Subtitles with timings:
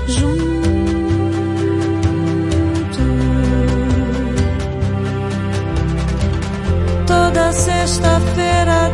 [0.08, 0.48] junto.
[7.06, 8.87] Toda sexta-feira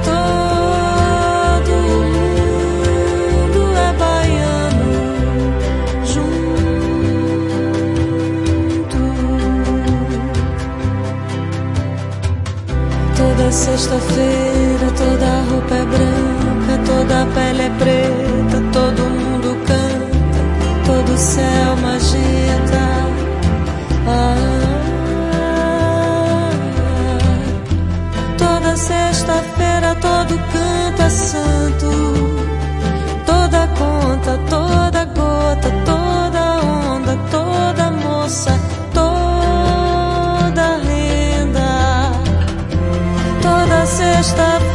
[13.94, 14.92] Toda sexta-feira
[16.84, 20.42] toda a pele é preta, todo mundo canta,
[20.84, 22.82] todo céu magenta.
[24.08, 25.30] Ah,
[28.36, 32.13] toda sexta-feira todo canto é santo,
[44.34, 44.73] stop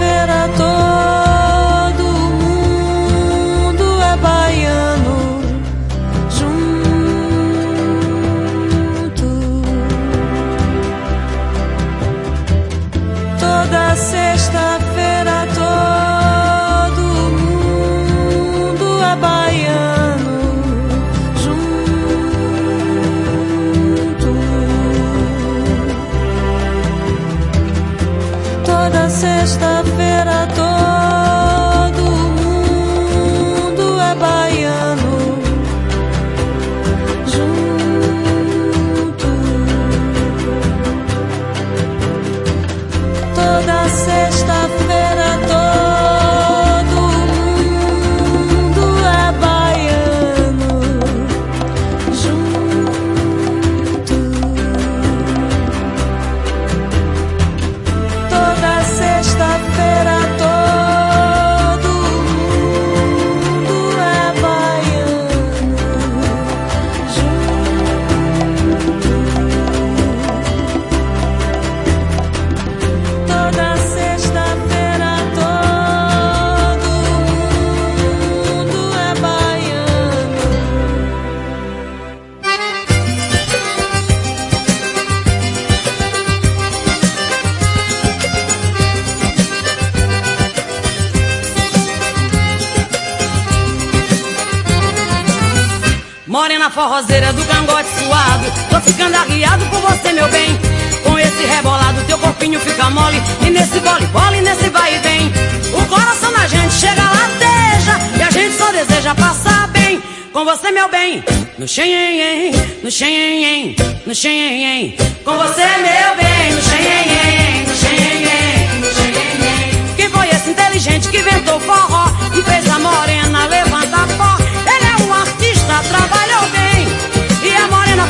[96.79, 98.47] forrozeira do cangote suado.
[98.71, 100.57] Tô ficando arriado por você, meu bem.
[101.03, 103.21] Com esse rebolado, teu corpinho fica mole.
[103.45, 105.33] E nesse bole, bole, nesse vai e vem.
[105.75, 107.99] O coração da gente chega lateja.
[108.17, 110.01] E a gente só deseja passar bem.
[110.33, 111.25] Com você, meu bem.
[111.59, 112.53] No xenhen,
[112.85, 113.75] no xenhen,
[114.07, 114.97] no xenhen.
[115.25, 116.53] Com você, meu bem.
[116.55, 119.95] No xenhen, no xenhen, no xenhen.
[119.97, 122.07] Quem foi esse inteligente que inventou forró?
[122.39, 124.37] E fez a morena levantar pó?
[124.73, 125.39] Ele é um artista.
[125.83, 126.08] E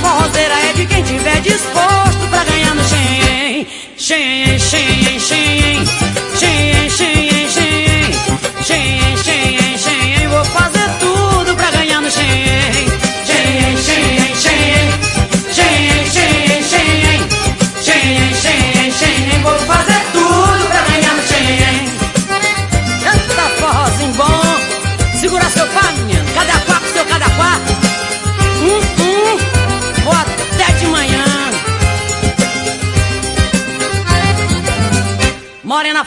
[0.05, 0.68] a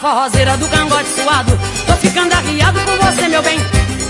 [0.02, 1.58] forrozeira do cangote suado.
[1.86, 3.60] Tô ficando arriado com você, meu bem.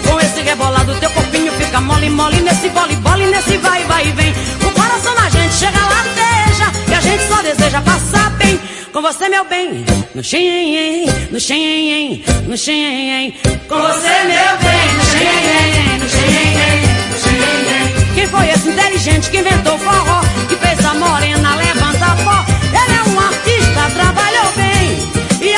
[0.08, 2.42] Com esse rebolado, teu corpinho fica mole, mole.
[2.42, 4.34] Nesse bole, bole, nesse vai, vai e vem.
[4.66, 6.72] O coração da gente chega lateja.
[6.88, 8.60] E a gente só deseja passar bem.
[8.94, 9.86] Com você, meu bem.
[10.16, 13.36] No xenhen, no xenhen, no xenhen.
[13.68, 14.88] Com você, meu bem.
[14.98, 18.14] No xenhen, no xenhen, no xenhen.
[18.16, 20.22] Quem foi esse inteligente que inventou o forró?
[20.48, 22.46] Que fez a morena levantar pó?
[22.82, 23.42] Ele é um artista.
[23.90, 24.11] E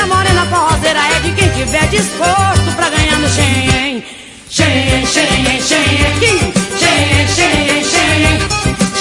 [0.04, 4.04] a morena forrozeira é de quem tiver disposto pra ganhar no xenhen.
[4.50, 6.54] Xenhen, xenhen, xenhen.
[6.80, 8.40] Xenhen, xenhen, xenhen.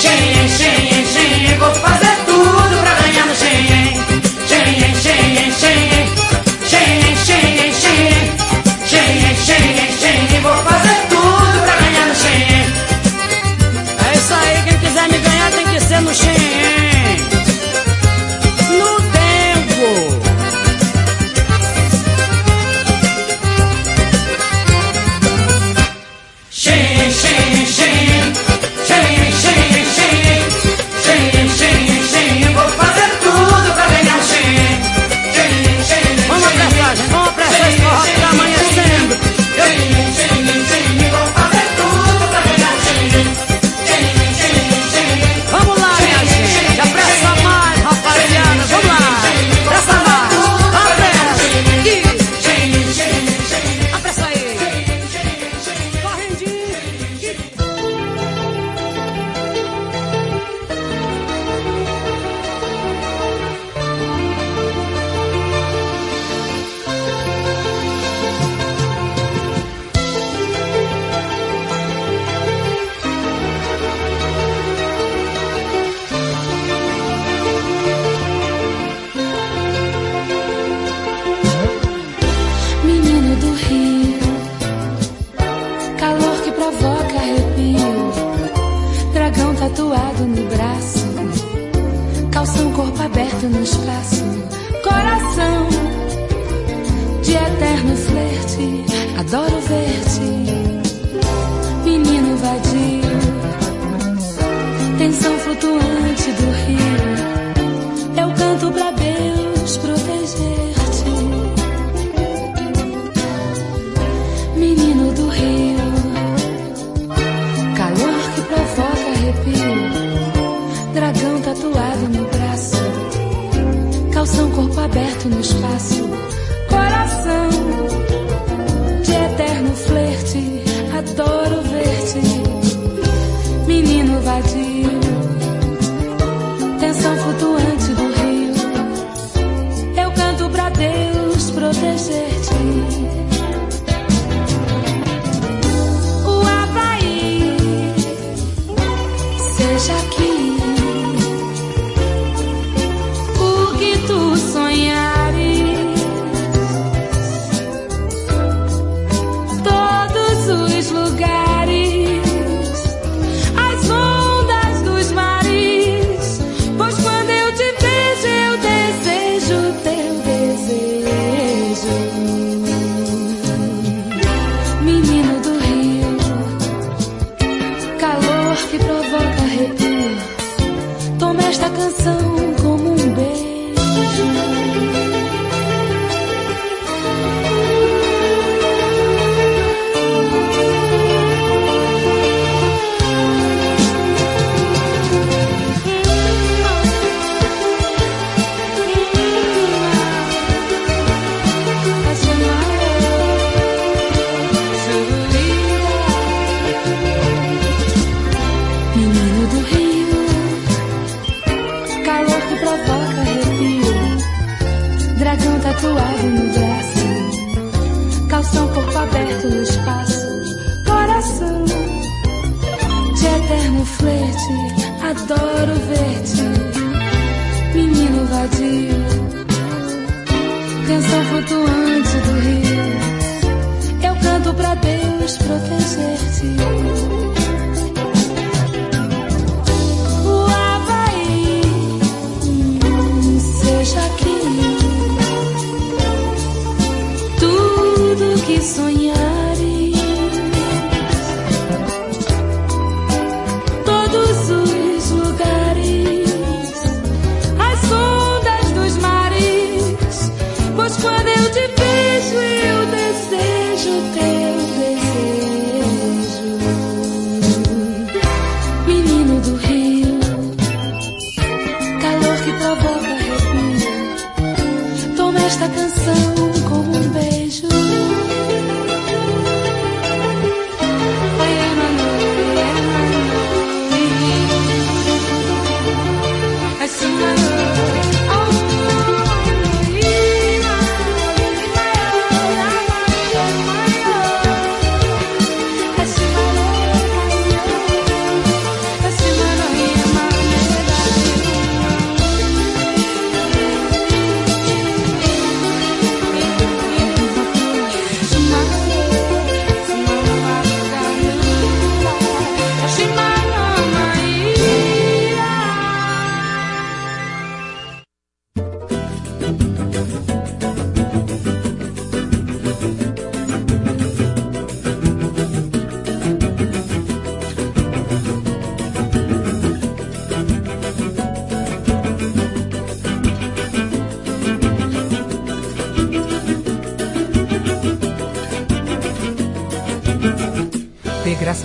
[0.01, 1.59] Xenhen, xenhen, xenhen.
[1.59, 2.12] Vou fazer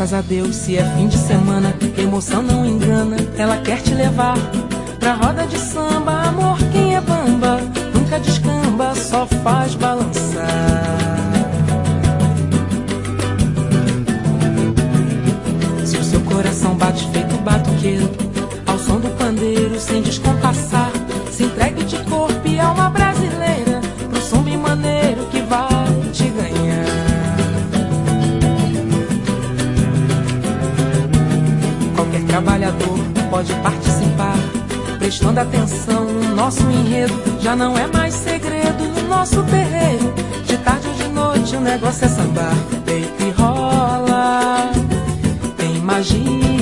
[0.10, 4.38] Graças a Deus, se é fim de semana, emoção não engana, ela quer te levar
[4.98, 6.30] pra roda de samba.
[6.30, 7.60] Amor, quem é bamba,
[7.94, 9.97] nunca descamba, só faz balançar.
[35.38, 37.14] Prestando atenção no nosso enredo.
[37.40, 40.14] Já não é mais segredo no nosso terreiro.
[40.46, 44.72] De tarde ou de noite o negócio é sambar, peito e rola,
[45.58, 46.57] tem magia.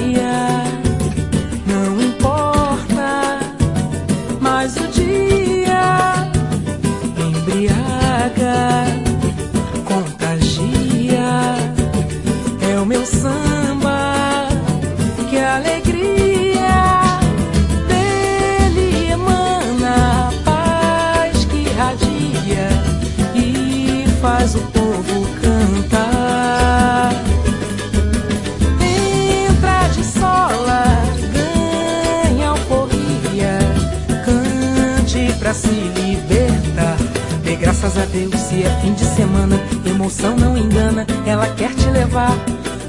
[40.16, 42.32] Emoção não engana, ela quer te levar.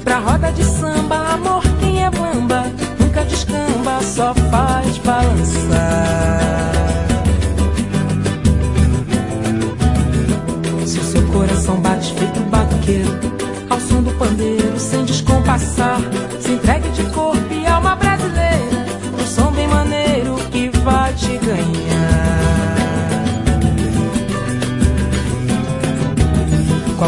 [0.03, 2.63] Pra roda de samba, amor é bamba,
[2.99, 4.66] nunca descamba, só faz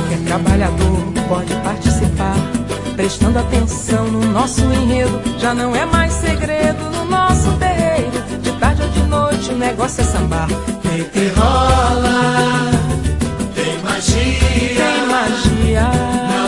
[0.10, 2.34] Qualquer trabalhador pode participar
[2.96, 5.22] prestando atenção no nosso enredo.
[5.38, 8.10] Já não é mais segredo no nosso terreiro.
[8.42, 10.48] De tarde ou de noite o negócio é sambar.
[10.82, 12.72] Peito e rola,
[13.54, 14.80] tem magia.
[14.80, 16.39] Tem magia.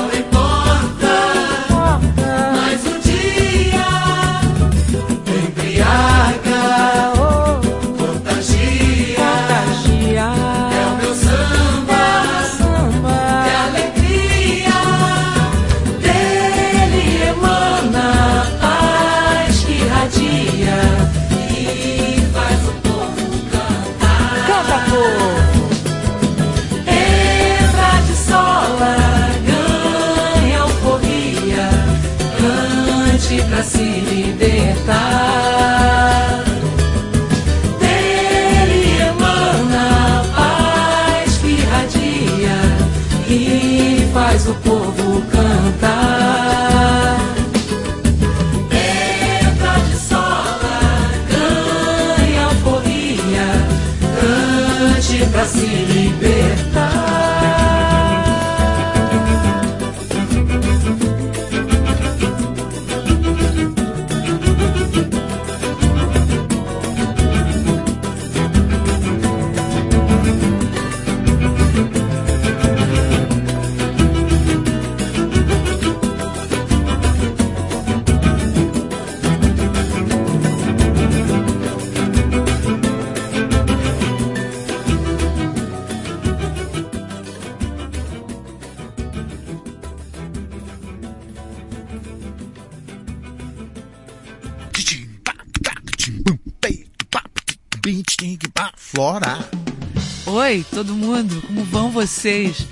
[100.64, 102.68] Todo mundo, como vão vocês?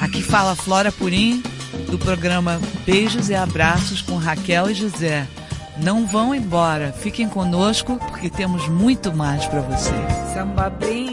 [0.00, 1.42] Aqui fala Flora Purim,
[1.90, 5.26] do programa Beijos e Abraços com Raquel e José.
[5.76, 10.12] Não vão embora, fiquem conosco porque temos muito mais para vocês.
[10.32, 11.03] Samba bem,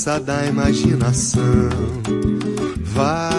[0.00, 1.42] Força da imaginação,
[2.84, 3.29] vai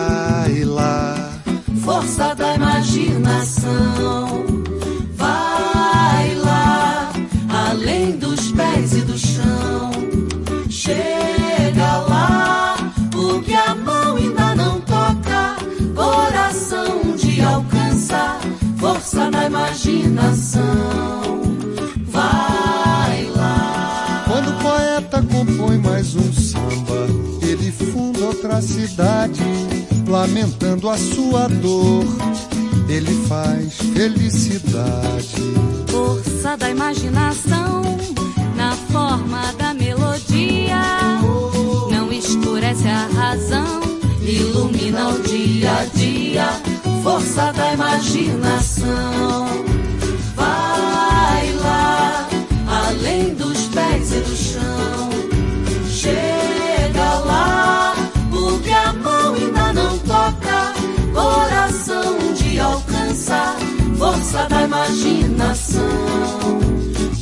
[64.92, 65.82] imaginação,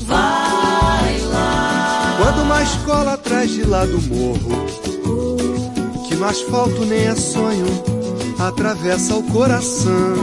[0.06, 2.18] vai lá.
[2.18, 4.66] Quando uma escola atrás de lá do morro,
[6.08, 7.68] que no asfalto nem é sonho,
[8.40, 10.16] atravessa o coração,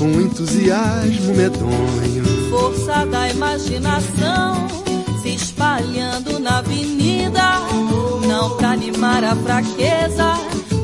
[0.00, 2.24] um entusiasmo medonho.
[2.50, 4.66] Força da imaginação
[5.22, 7.60] se espalhando na avenida,
[8.26, 10.34] não pra animar a fraqueza,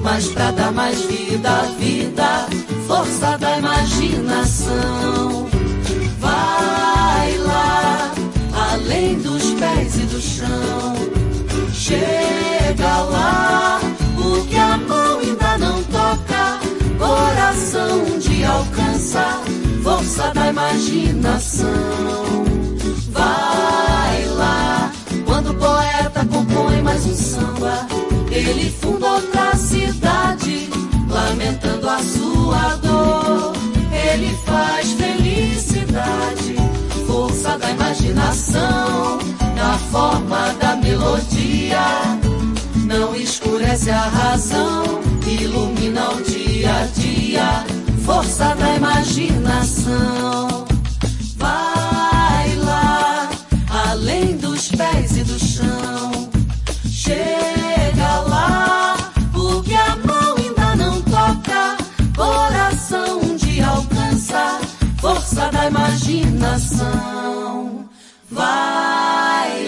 [0.02, 2.46] mas pra dar mais vida à vida.
[2.86, 5.27] Força da imaginação,
[8.88, 10.94] além dos pés e do chão.
[11.74, 13.80] Chega lá,
[14.16, 16.58] o que a mão ainda não toca,
[16.98, 19.42] coração um dia alcança.
[19.82, 21.66] Força da imaginação,
[23.10, 24.90] vai lá.
[25.24, 27.86] Quando o poeta compõe mais um samba,
[28.30, 30.68] ele funda outra cidade,
[31.08, 33.52] lamentando a sua dor.
[33.92, 35.27] Ele faz força
[37.58, 39.18] da imaginação,
[39.54, 41.80] na forma da melodia.
[42.86, 47.64] Não escurece a razão, ilumina o dia a dia.
[48.04, 50.66] Força da imaginação,
[51.36, 53.28] vai lá,
[53.90, 56.28] além dos pés e do chão.
[56.88, 58.96] Chega lá,
[59.34, 61.76] o que a mão ainda não toca,
[62.16, 64.60] coração um dia alcança.
[65.00, 67.37] Força da imaginação,
[68.38, 69.67] vai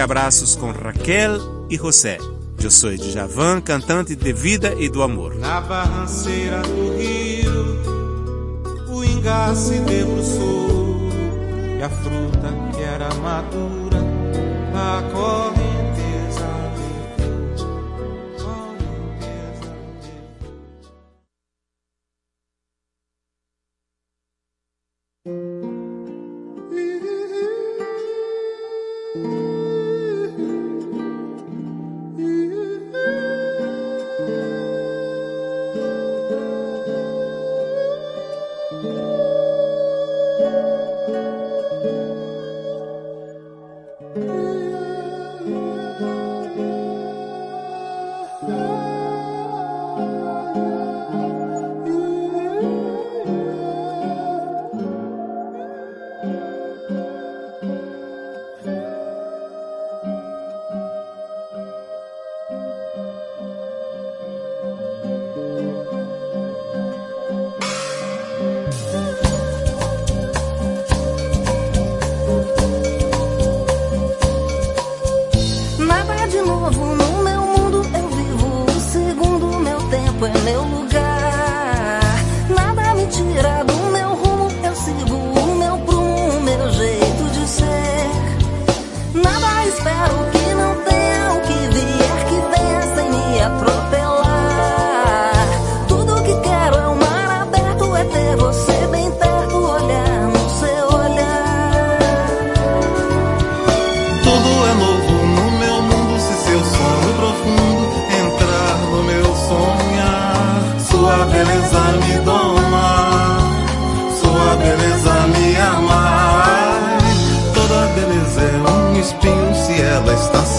[0.00, 2.18] abraços com Raquel e José.
[2.62, 5.34] Eu sou Djavan, cantante de vida e do amor.
[5.36, 7.76] Na barranceira do rio,
[8.88, 9.04] o
[9.84, 11.10] debruçou
[11.78, 14.00] e a fruta que era madura,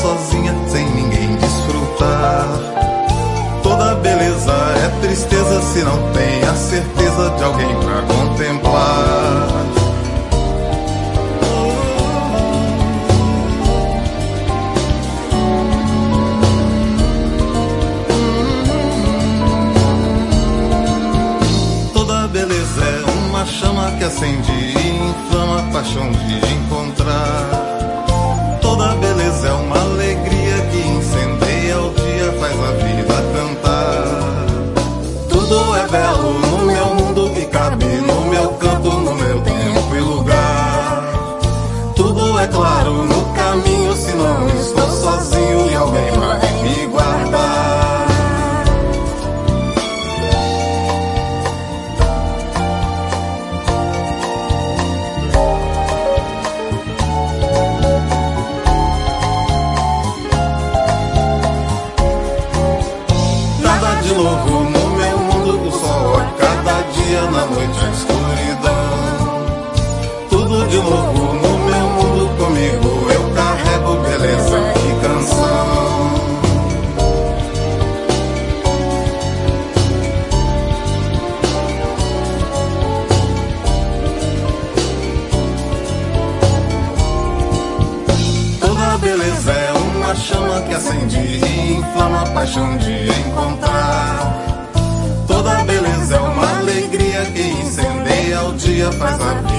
[0.08, 2.48] sozinha, sem ninguém desfrutar.
[3.62, 4.54] Toda beleza
[4.86, 9.48] é tristeza se não tem a certeza de alguém pra contemplar.
[21.94, 27.67] Toda beleza é uma chama que acende e inflama a paixão de encontrar.
[92.38, 94.70] Paixão de encontrar.
[95.26, 99.57] Toda beleza é uma alegria que incendeia o dia, faz a vida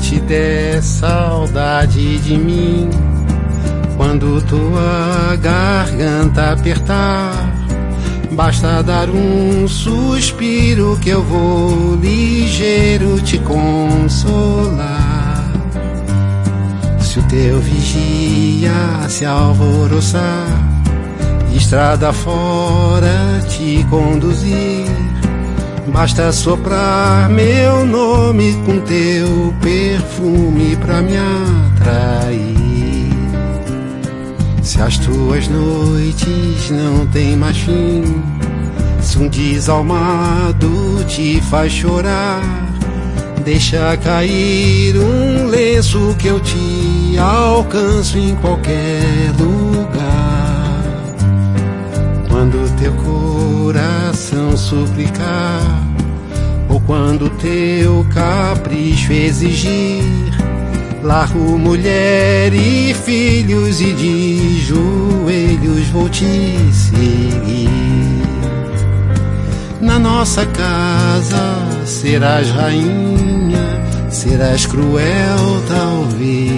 [0.00, 2.88] te der saudade de mim,
[3.96, 7.32] quando tua garganta apertar,
[8.32, 14.90] basta dar um suspiro que eu vou ligeiro te consolar.
[16.98, 18.72] Se o teu vigia
[19.08, 20.46] se alvoroçar,
[21.54, 25.09] estrada fora te conduzir.
[25.92, 32.50] Basta soprar meu nome com teu perfume pra me atrair.
[34.62, 38.22] Se as tuas noites não têm mais fim,
[39.00, 42.40] se um desalmado te faz chorar,
[43.44, 50.30] deixa cair um lenço que eu te alcanço em qualquer lugar.
[52.40, 55.79] quando teu coração suplicar,
[56.90, 60.02] quando teu capricho exigir,
[61.04, 66.24] largo mulher e filhos e de joelhos vou te
[66.72, 67.70] seguir.
[69.80, 76.50] Na nossa casa serás rainha, serás cruel talvez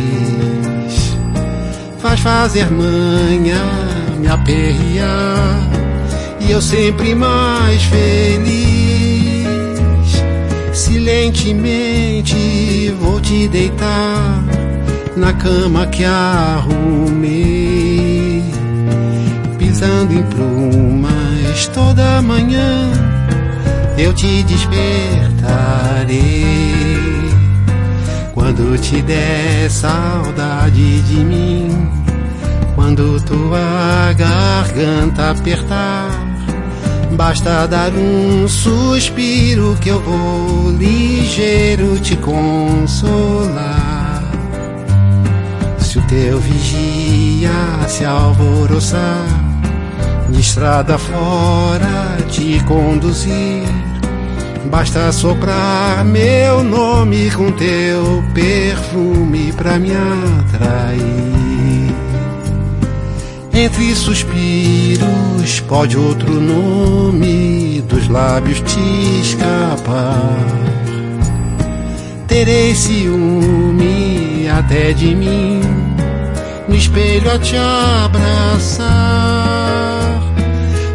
[1.99, 3.62] faz fazer manha
[4.18, 5.68] me aperrear
[6.41, 8.72] e eu sempre mais feliz.
[11.03, 14.44] Silentemente vou te deitar
[15.16, 16.80] na cama que arrumei,
[19.59, 22.88] pisando em plumas toda manhã.
[23.98, 26.12] Eu te despertarei
[28.32, 31.90] quando te der saudade de mim,
[32.76, 36.12] quando tua garganta apertar,
[37.25, 44.25] basta dar um suspiro que eu vou ligeiro te consolar.
[45.79, 47.53] Se o teu vigia
[47.87, 49.25] se alvoroçar,
[50.31, 53.68] de estrada fora te conduzir
[54.64, 61.41] Basta soprar meu nome com teu perfume pra me atrair.
[63.55, 70.46] Entre suspiros pode outro nome dos lábios te escapar.
[72.26, 75.61] Terei ciúme até de mim,
[76.66, 79.22] no espelho a te abraçar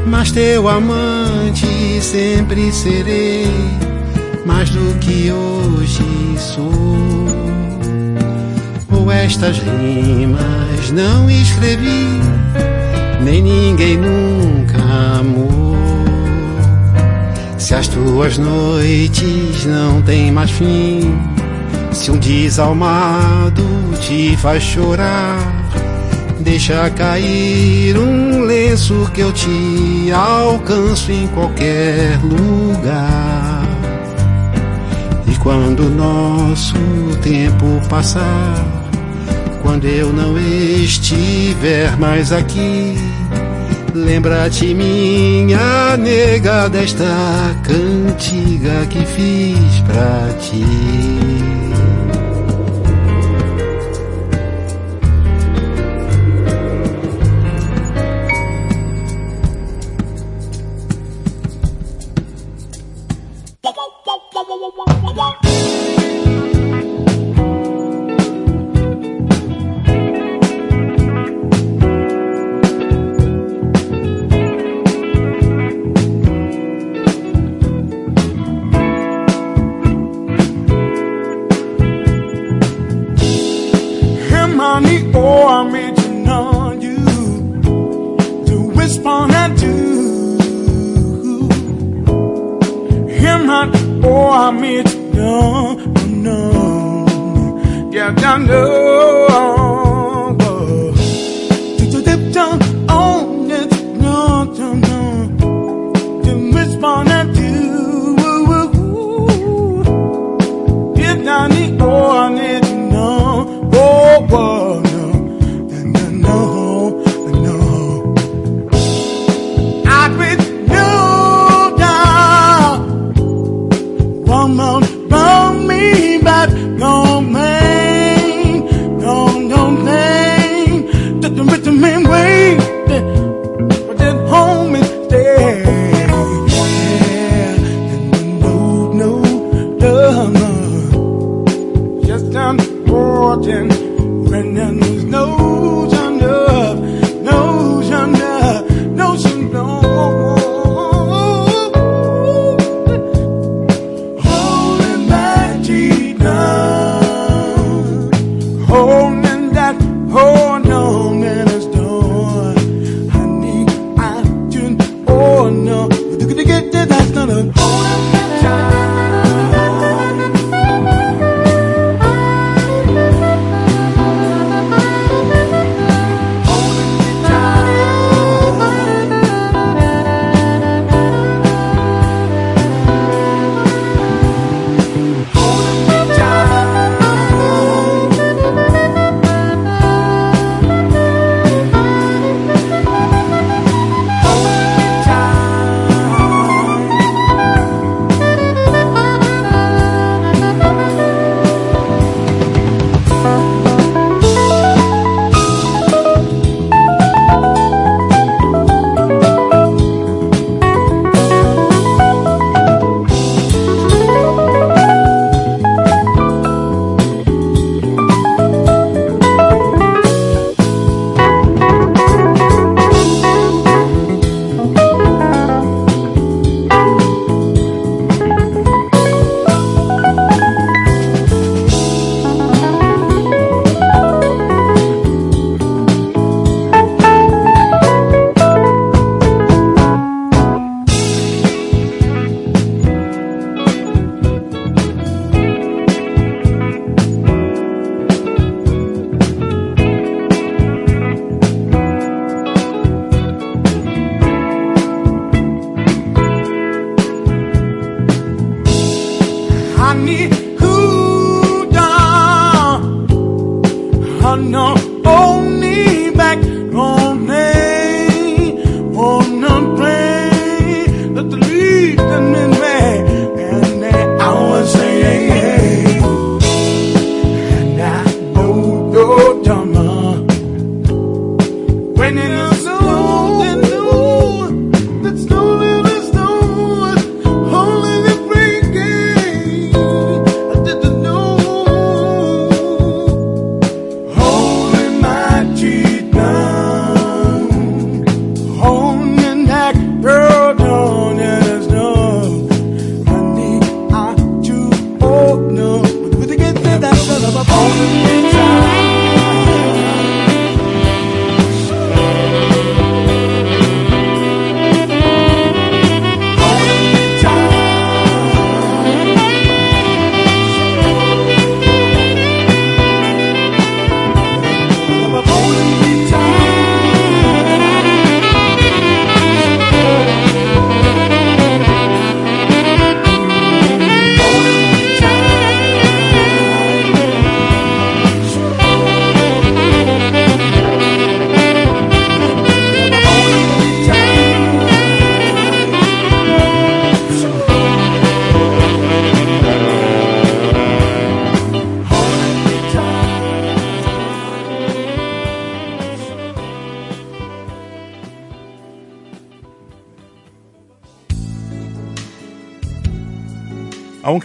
[0.07, 3.51] mas teu amante sempre serei,
[4.45, 6.03] mais do que hoje
[6.37, 7.27] sou.
[8.89, 12.19] Ou estas rimas não escrevi,
[13.27, 14.77] nem ninguém nunca
[15.19, 15.75] amou.
[17.57, 21.13] Se as tuas noites não têm mais fim,
[21.91, 23.63] se um desalmado
[23.99, 25.57] te faz chorar
[26.47, 33.67] Deixa cair um lenço que eu te alcanço em qualquer lugar.
[35.29, 36.73] E quando nosso
[37.21, 38.86] tempo passar,
[39.67, 42.97] quando eu não estiver mais aqui,
[43.93, 47.03] lembra-te, minha nega, desta
[47.63, 50.63] cantiga que fiz pra ti.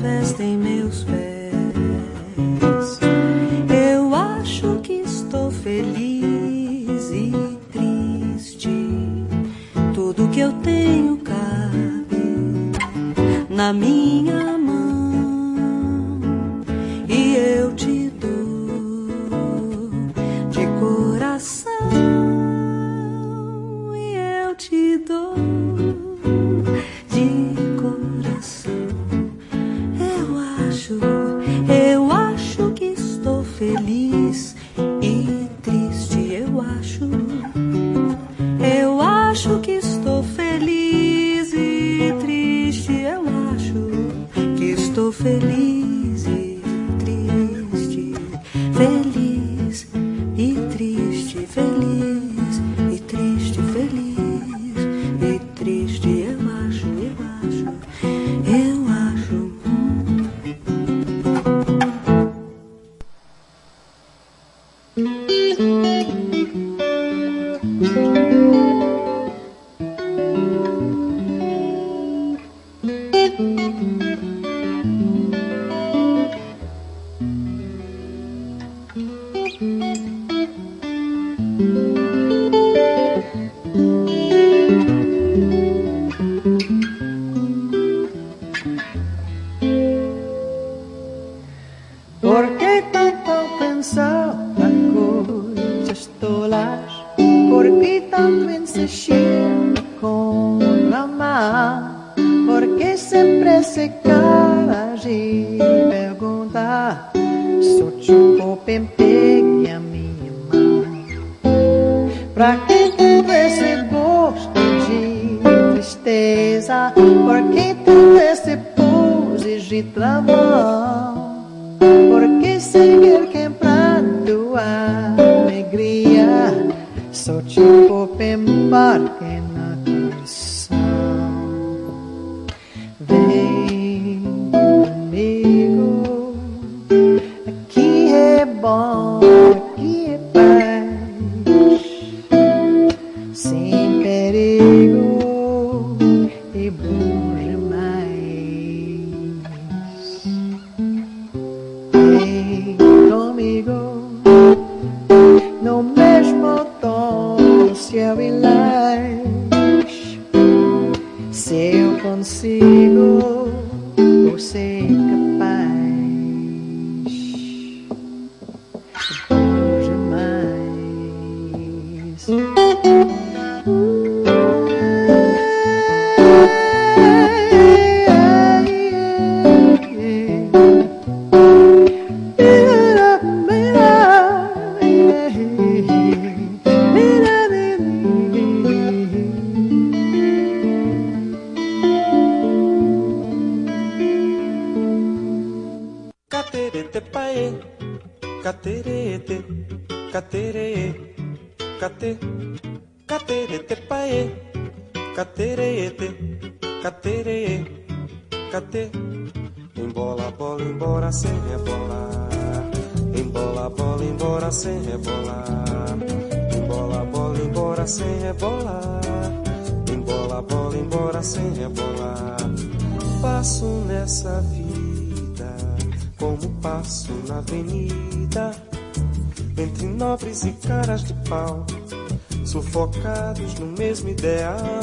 [0.00, 1.30] vestem meus pés.
[3.68, 7.32] Eu acho que estou feliz e
[7.70, 8.70] triste.
[9.94, 12.72] Tudo que eu tenho cabe
[13.48, 14.59] na minha mão.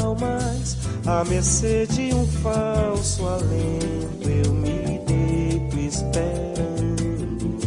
[0.07, 7.59] almas, à mercê de um falso alento, eu me deito esperando,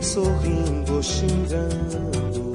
[0.00, 2.52] sorrindo, xingando,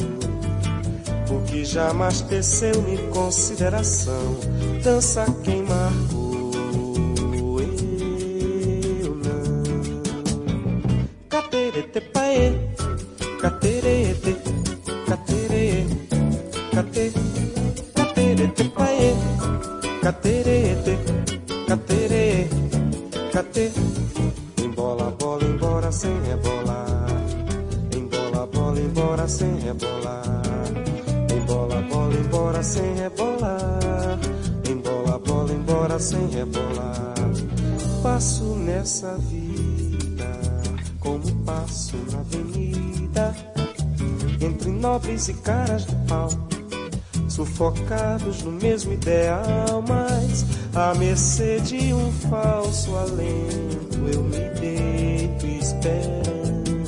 [1.27, 4.37] porque jamais teceu-me consideração,
[4.83, 6.51] dança quem marcou.
[9.03, 9.63] Eu não.
[11.29, 12.70] Caterete paê.
[47.75, 50.45] focados no mesmo ideal, mas
[50.75, 56.83] à mercê de um falso alento, eu me deito esperando,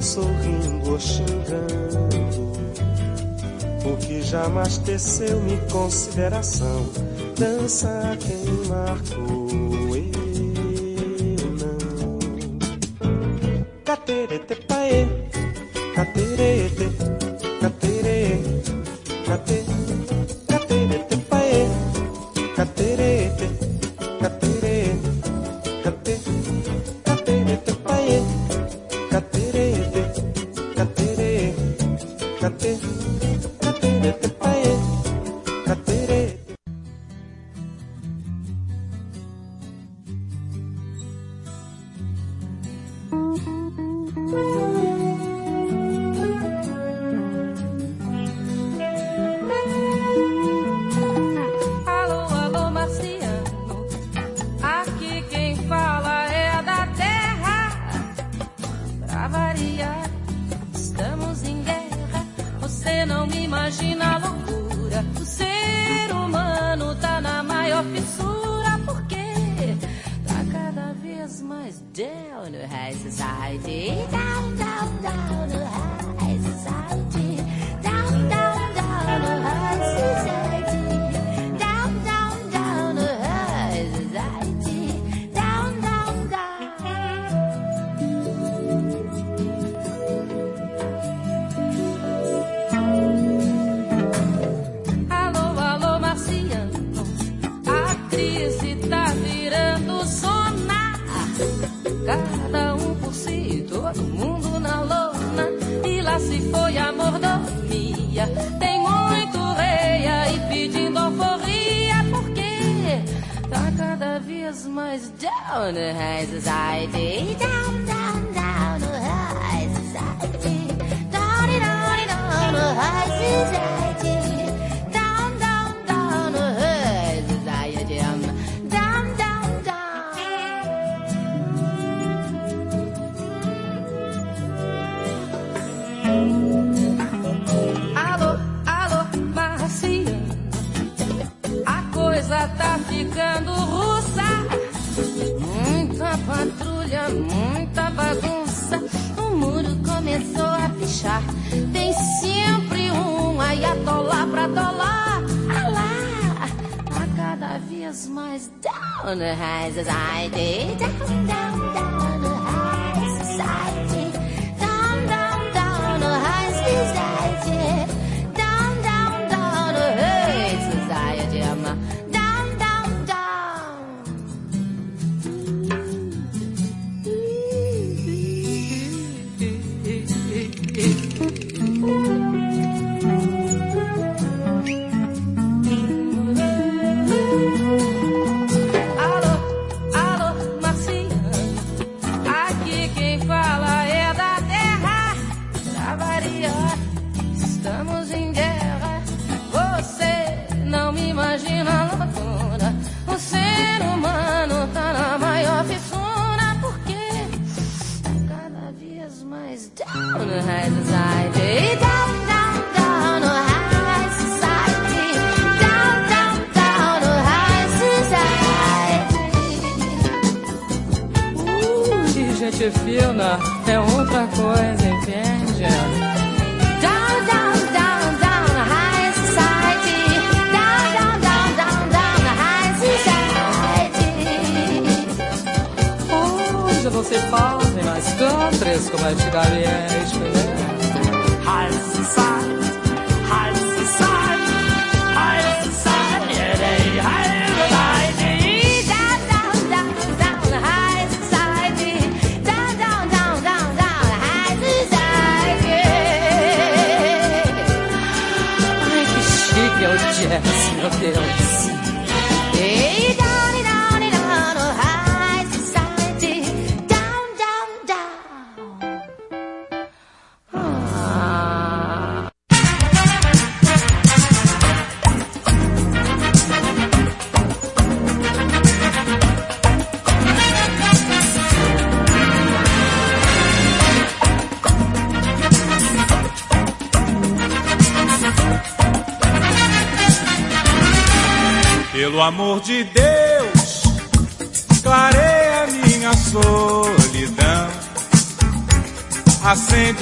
[0.00, 2.12] sorrindo ou xingando.
[3.84, 6.86] O que jamais teceu-me consideração,
[7.38, 9.21] dança quem marco.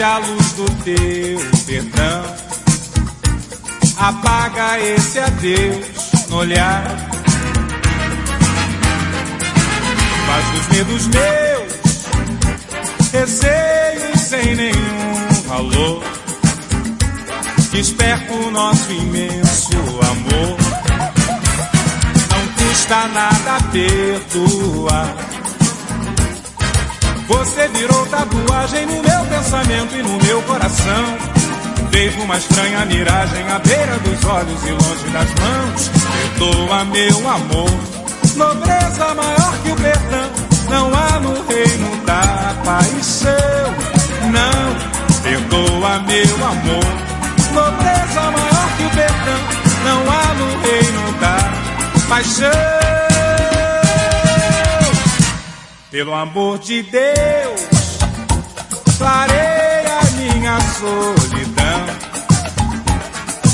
[0.00, 2.24] Acende a luz do teu perdão.
[3.98, 5.86] Apaga esse adeus
[6.28, 6.84] no olhar.
[10.26, 11.72] Faz dos medos meus
[13.12, 16.02] receios sem nenhum valor.
[17.70, 19.76] Desperta o nosso imenso
[20.10, 20.56] amor
[22.56, 25.29] custa nada perdoar.
[27.30, 31.04] Você virou tatuagem no meu pensamento e no meu coração.
[31.92, 35.90] Fez uma estranha miragem à beira dos olhos e longe das mãos.
[36.38, 37.70] Perdoa, meu amor.
[38.34, 40.30] Nobreza maior que o perdão.
[40.70, 43.74] Não há no reino da paixão.
[44.32, 46.84] Não, perdoa, meu amor.
[47.52, 49.40] Nobreza maior que o perdão.
[49.84, 52.79] Não há no reino da paixão.
[55.90, 57.66] Pelo amor de Deus,
[58.96, 61.84] clareia minha solidão.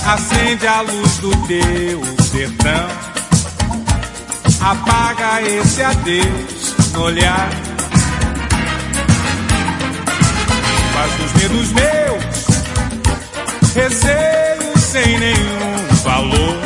[0.06, 2.88] Acende a luz do teu sertão.
[4.60, 7.48] Apaga esse adeus no olhar.
[10.92, 12.46] Faz dos medos meus
[13.74, 16.58] receios sem nenhum valor.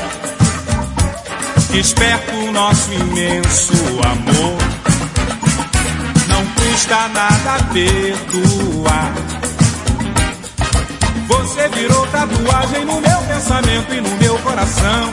[1.71, 4.70] Desperta o nosso imenso amor
[6.81, 9.13] custa nada perdoar.
[11.29, 15.13] Você virou tatuagem no meu pensamento e no meu coração.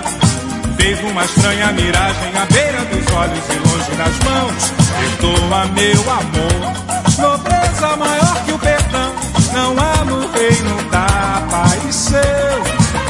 [0.77, 4.73] Fez uma estranha miragem à beira dos olhos e longe das mãos.
[4.97, 6.73] Perdoa, meu amor.
[7.19, 9.13] Nobreza maior que o perdão.
[9.53, 12.21] Não há no reino da paz seu.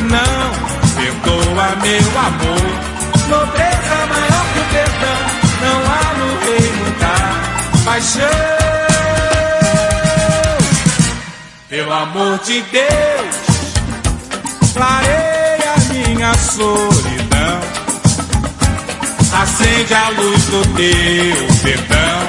[0.10, 0.51] Não,
[0.95, 2.68] perdoa, meu amor.
[3.30, 5.47] Nobreza maior que o perdão
[7.88, 8.21] paixão.
[11.69, 13.35] Pelo amor de Deus,
[14.73, 17.61] clareia minha solidão.
[19.41, 22.19] Acende a luz do teu perdão.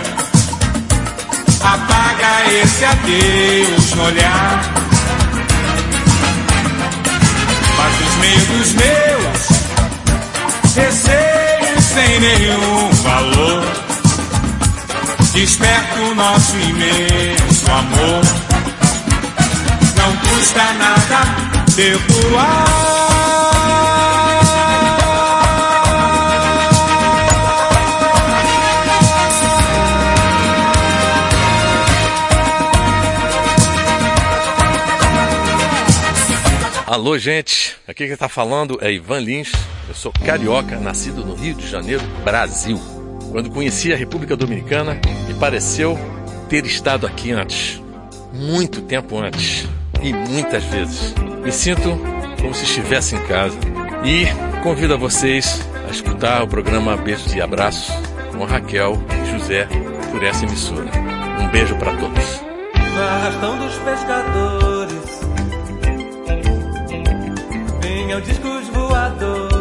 [1.61, 4.63] Apaga esse adeus no olhar.
[7.79, 9.41] Mas os medos meus,
[10.77, 13.88] receios sem nenhum valor.
[15.39, 18.23] Desperta o nosso imenso amor.
[19.97, 21.49] Não custa nada
[36.85, 37.77] Alô, gente.
[37.87, 39.53] Aqui quem está falando é Ivan Lins.
[39.89, 42.99] Eu sou carioca, nascido no Rio de Janeiro, Brasil.
[43.31, 44.99] Quando conheci a República Dominicana,
[45.39, 45.99] pareceu
[46.49, 47.83] ter estado aqui antes.
[48.33, 49.69] Muito tempo antes.
[50.03, 51.15] E muitas vezes.
[51.43, 51.99] Me sinto
[52.41, 53.59] como se estivesse em casa.
[54.05, 54.27] E
[54.63, 57.95] convido a vocês a escutar o programa Beijos e Abraços
[58.37, 59.67] com Raquel e José
[60.11, 60.91] por essa emissora.
[61.41, 62.43] Um beijo para todos.
[62.95, 65.19] No arrastão dos pescadores
[68.21, 69.58] discos voadores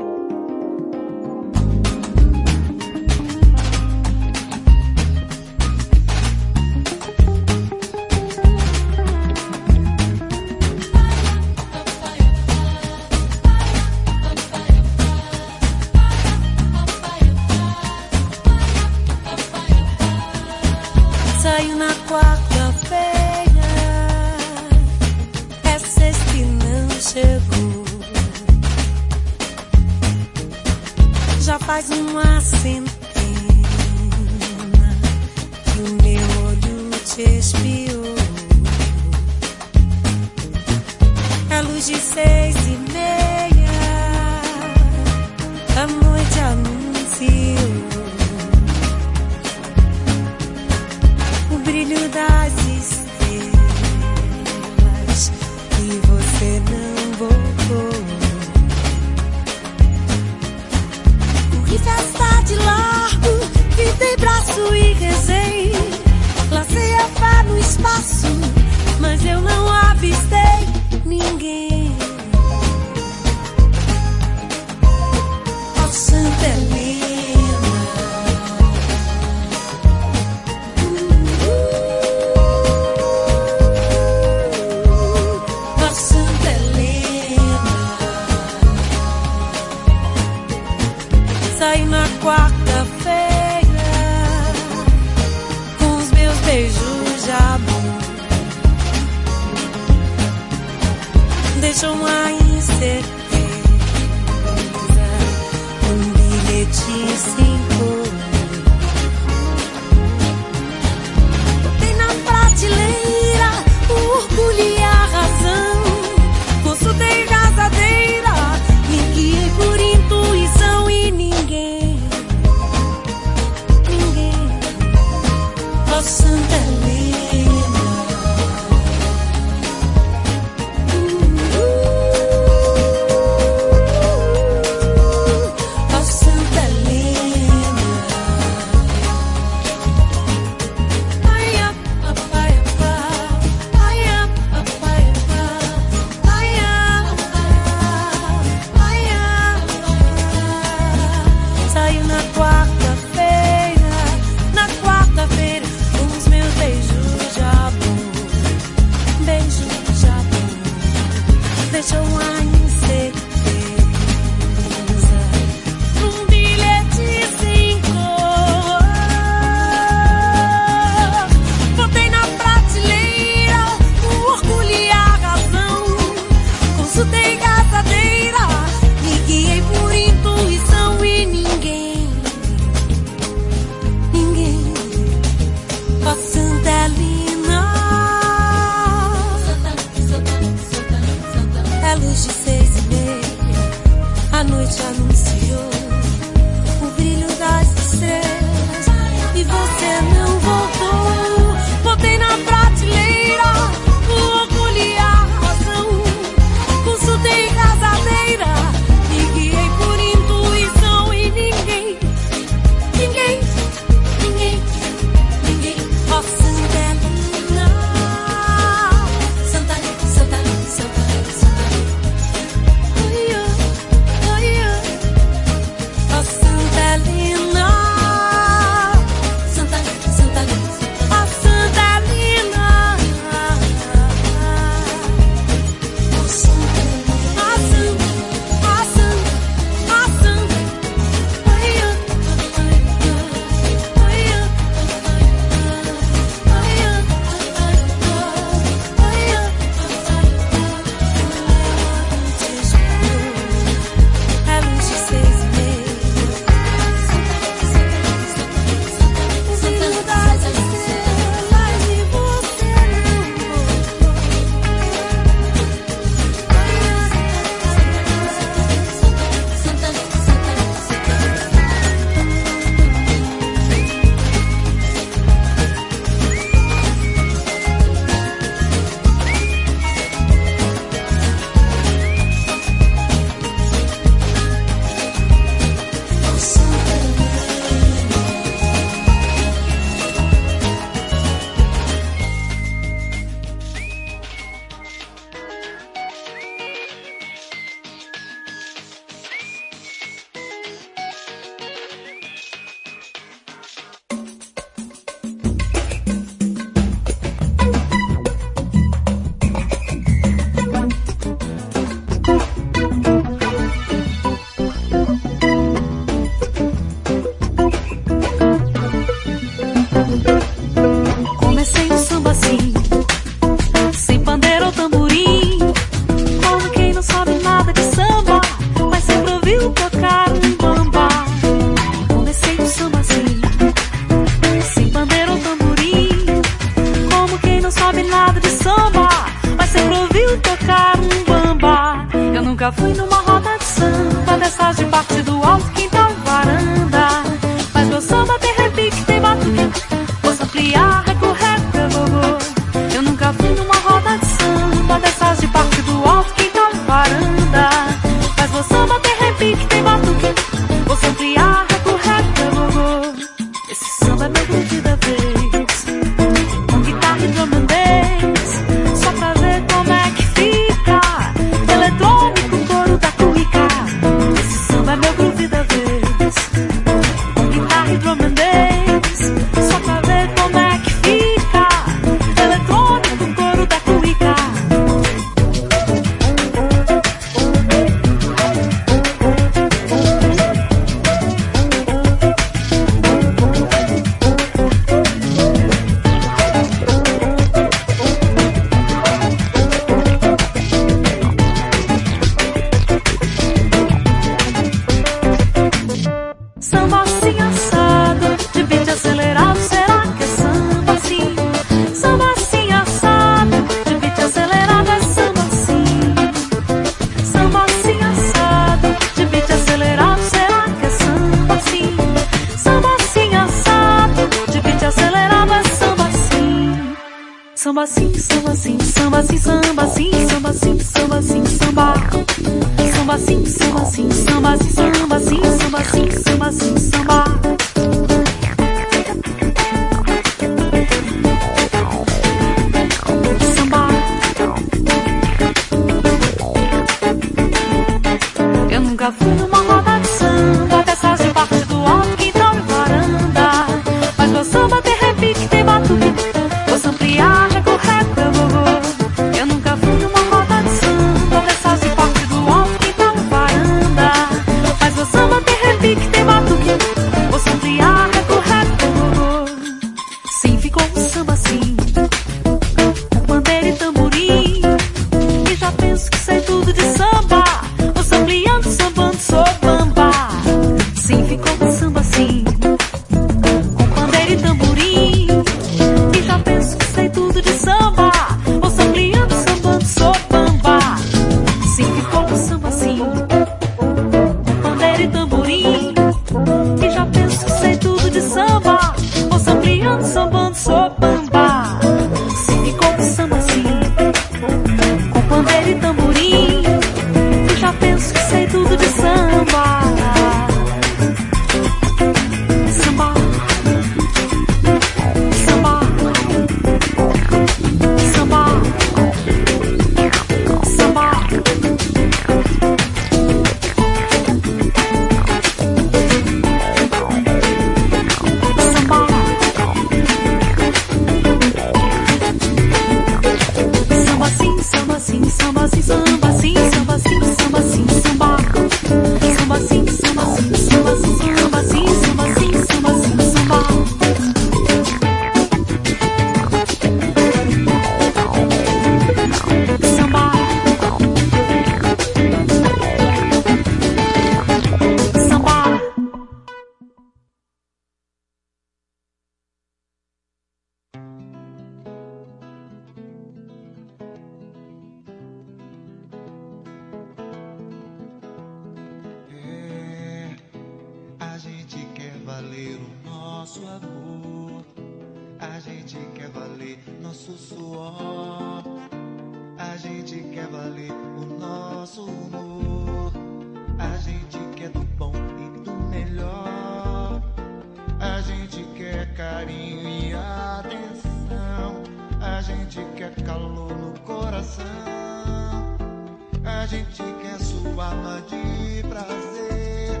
[596.64, 600.00] A gente quer sua alma de prazer.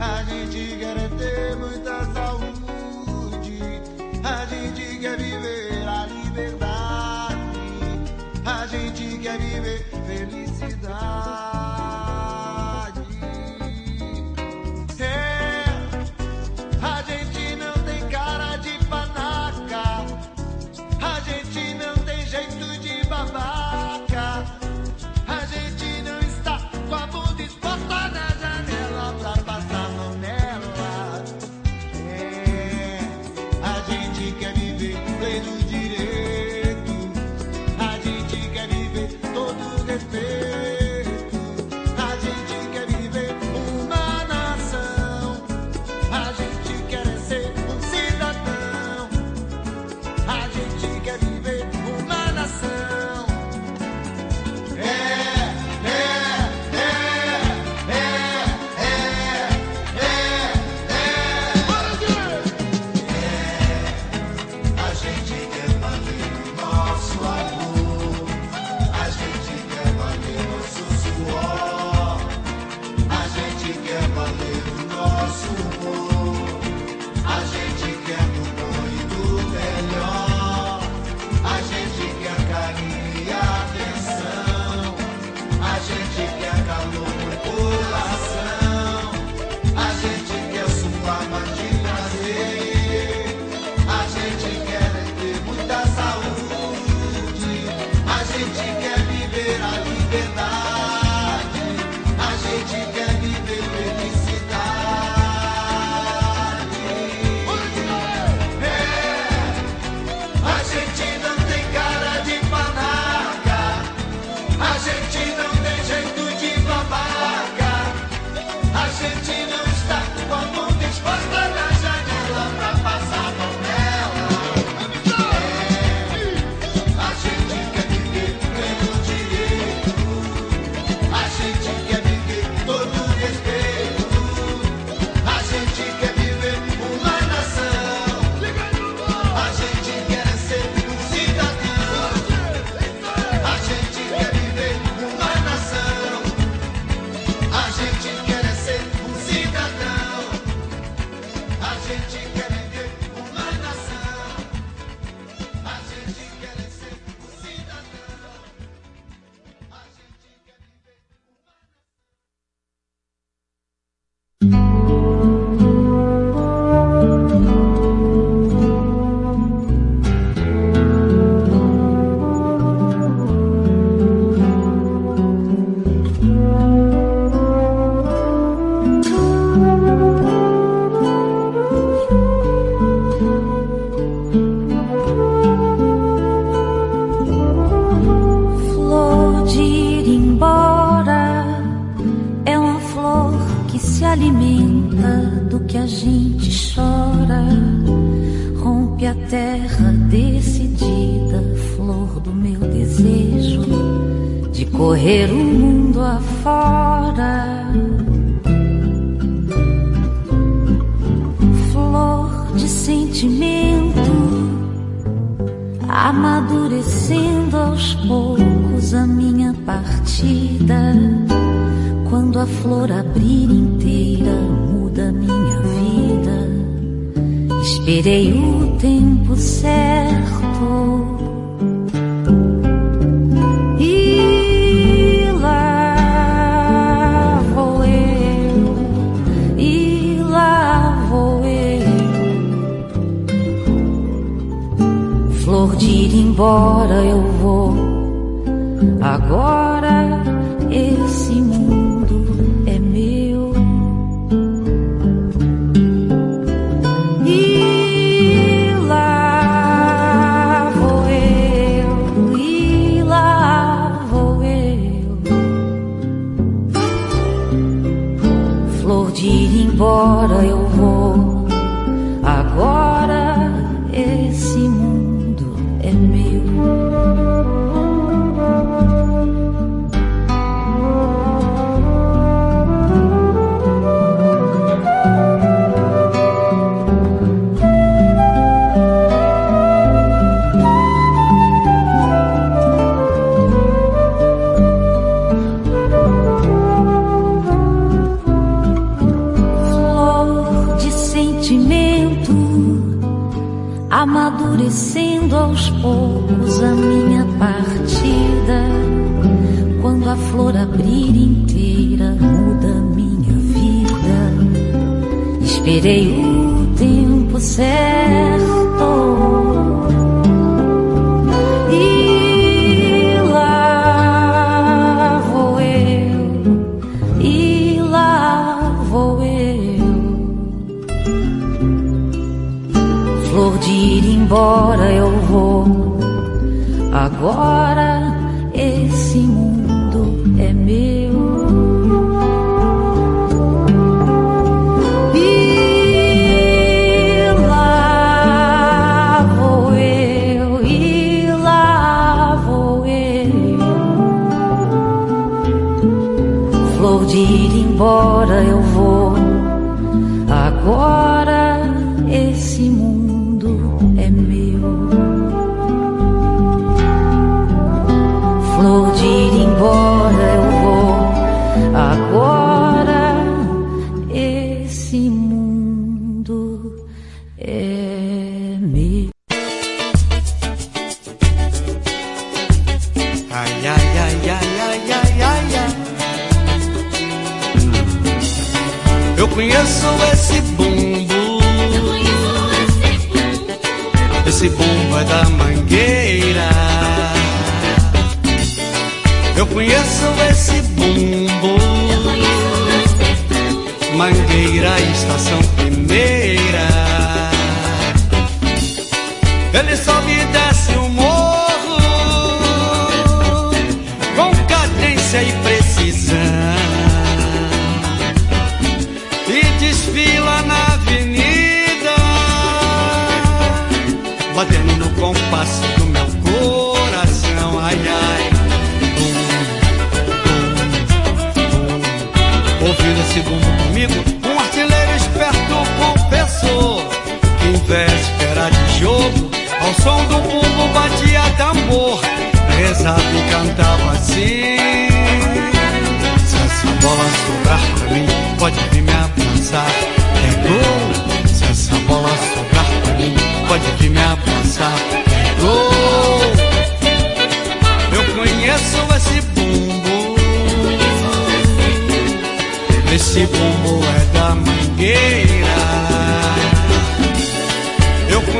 [0.00, 1.09] A gente quer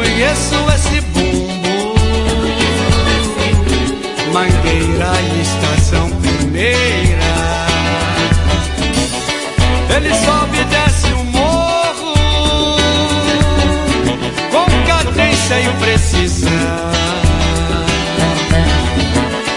[0.01, 1.95] conheço esse bumbo,
[4.33, 7.21] mangueira e estação primeira.
[9.95, 12.15] Ele sobe e desce o morro
[14.51, 16.51] com cadência e precisão.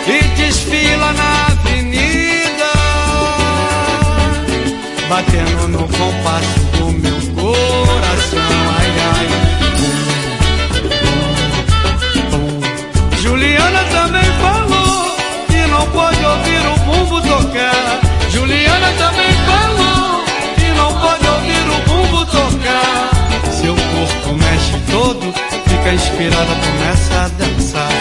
[0.06, 2.72] E desfila na avenida,
[5.08, 6.93] batendo no compasso do
[13.44, 15.18] Juliana também falou
[15.50, 18.00] que não pode ouvir o bumbo tocar.
[18.30, 20.24] Juliana também falou
[20.56, 23.12] que não pode ouvir o bumbo tocar.
[23.52, 25.34] Seu corpo mexe todo,
[25.68, 27.92] fica inspirada, começa a dançar.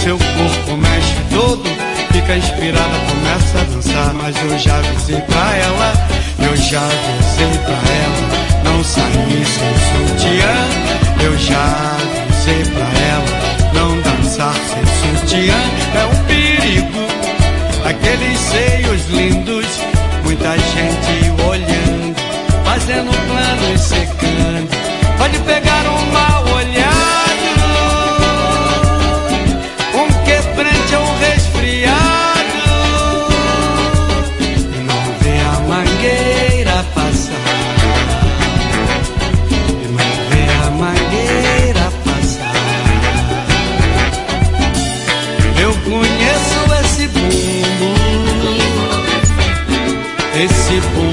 [0.00, 1.68] Seu corpo mexe todo,
[2.12, 4.14] fica inspirada, começa a dançar.
[4.14, 5.92] Mas eu já avisei pra ela,
[6.38, 8.20] eu já avisei pra ela,
[8.62, 10.54] não sair sem sutiã.
[11.20, 13.27] Eu já avisei pra ela,
[14.38, 15.54] dançar sem sutiã.
[15.94, 17.02] É um perigo,
[17.84, 19.66] aqueles seios lindos,
[20.24, 22.14] muita gente olhando,
[22.64, 24.68] fazendo planos secando.
[25.18, 25.97] Pode pegar um
[50.40, 51.07] esse bumbo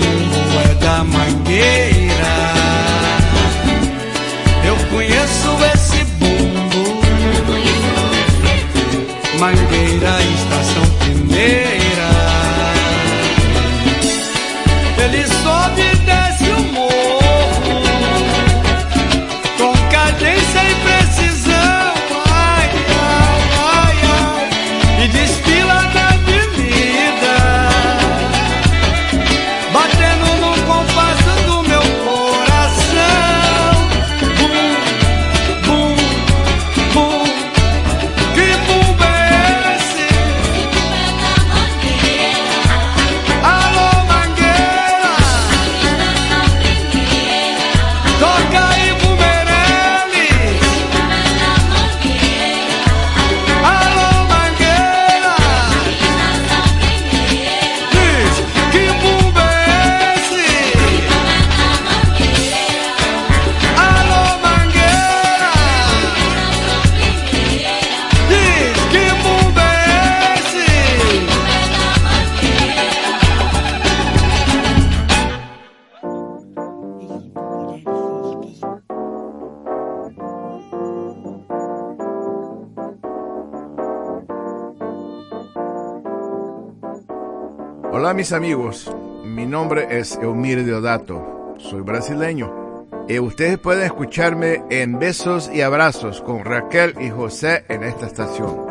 [88.31, 88.91] amigos,
[89.23, 92.87] mi nombre es Eumir Deodato, soy brasileño.
[93.07, 98.64] Y ustedes pueden escucharme en Besos y Abrazos con Raquel y José en esta estación.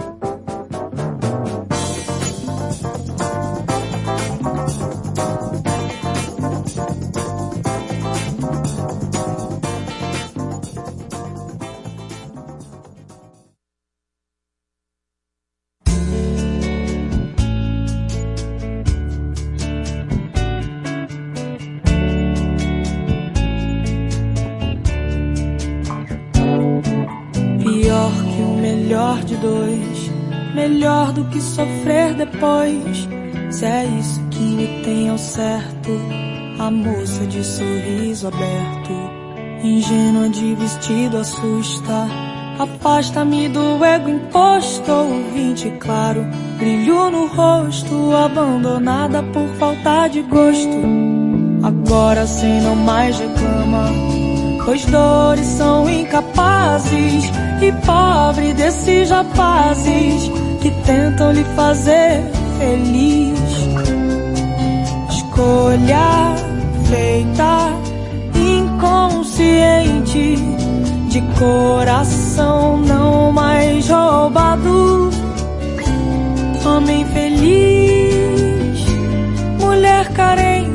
[34.15, 35.91] Isso que me tem ao certo,
[36.61, 38.93] a moça de sorriso aberto,
[39.61, 42.07] ingênua de vestido assusta.
[42.57, 46.25] Afasta-me do ego imposto, ouvinte claro,
[46.59, 50.81] brilho no rosto, abandonada por falta de gosto.
[51.65, 53.91] Agora sem não mais reclama,
[54.65, 57.25] pois dores são incapazes
[57.61, 60.31] e pobre desses rapazes
[60.63, 62.23] que tentam lhe fazer
[62.59, 63.44] feliz.
[65.35, 66.37] Escolha
[66.89, 67.73] feita
[68.37, 70.37] inconsciente
[71.09, 75.11] de coração não mais roubado.
[76.65, 78.79] Homem feliz,
[79.59, 80.71] mulher carente,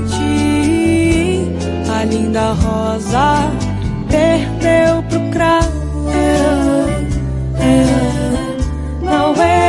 [1.90, 3.50] a linda rosa
[4.10, 5.70] perdeu pro cravo.
[9.04, 9.69] Não é,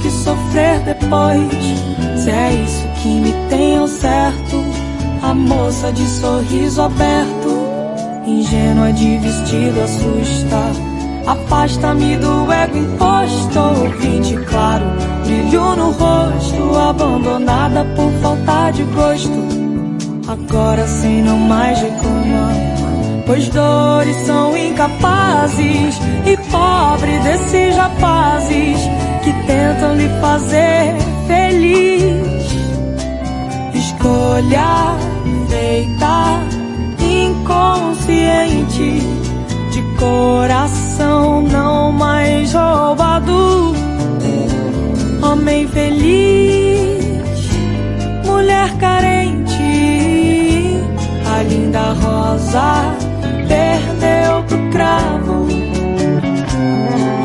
[0.00, 2.22] que sofrer depois.
[2.22, 4.64] Se é isso que me tem ao certo,
[5.22, 7.48] a moça de sorriso aberto,
[8.26, 10.88] ingênua de vestido assusta.
[11.26, 14.86] Afasta-me do ego imposto, ouvinte claro,
[15.24, 19.58] brilho no rosto, abandonada por falta de gosto.
[20.26, 22.52] Agora sem não mais reclama,
[23.26, 30.96] Pois dores são incapazes e pobre desses rapazes que tentam lhe fazer
[31.26, 32.48] feliz.
[33.74, 34.96] Escolha
[35.50, 36.40] feita
[36.98, 39.02] inconsciente
[39.70, 43.74] de coração não mais roubado.
[45.22, 47.04] Homem feliz,
[48.24, 49.52] mulher carente,
[51.36, 52.96] a linda rosa
[53.46, 55.46] perdeu pro cravo.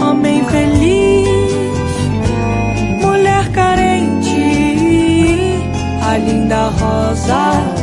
[0.02, 1.03] Homem feliz,
[6.44, 6.74] a
[7.15, 7.82] linda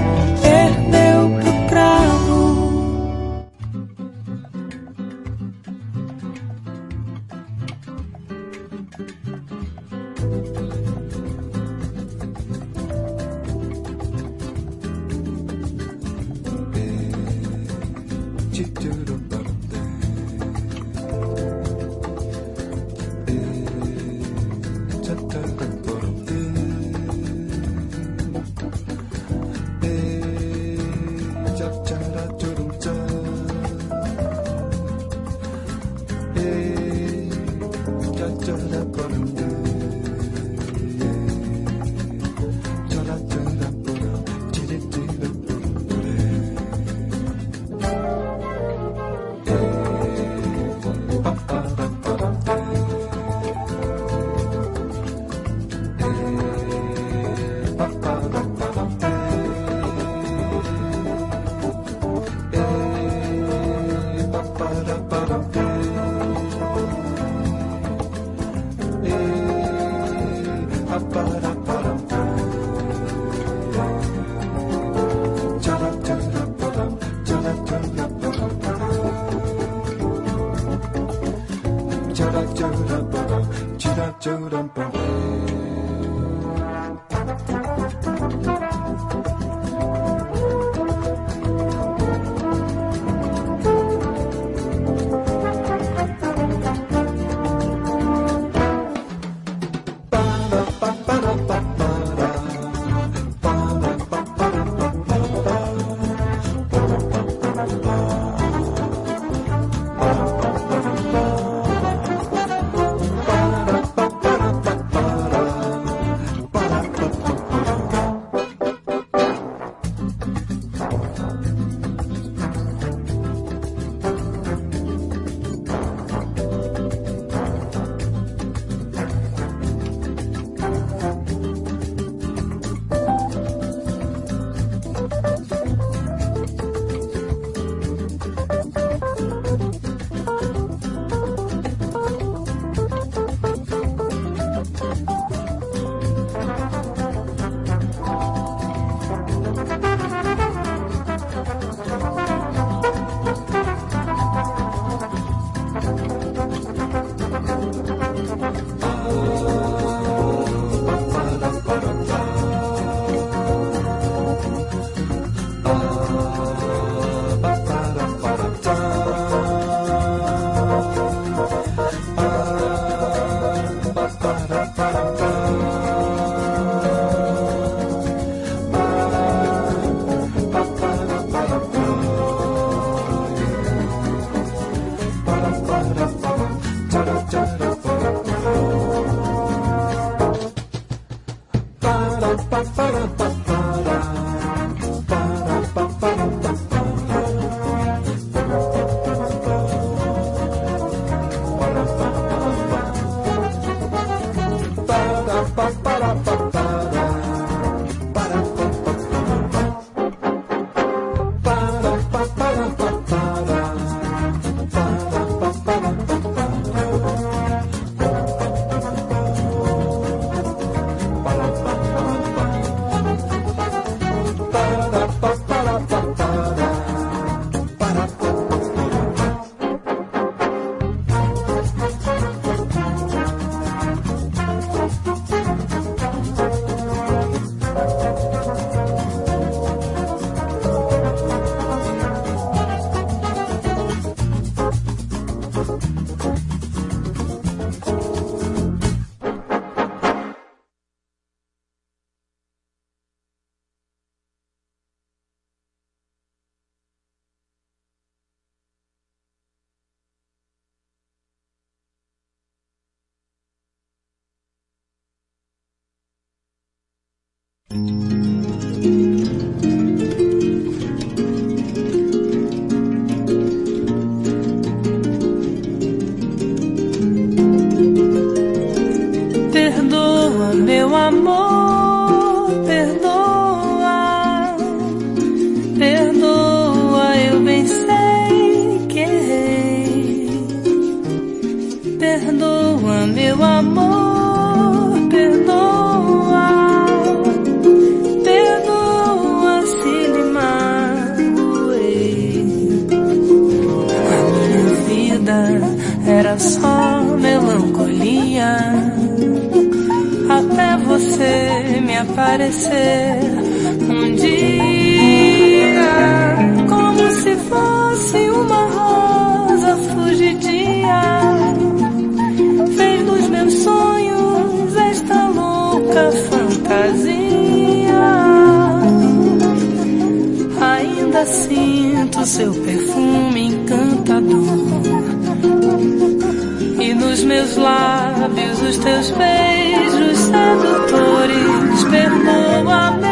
[337.21, 341.85] Nos meus lábios os teus beijos sedutores.
[341.91, 343.10] Perdoa,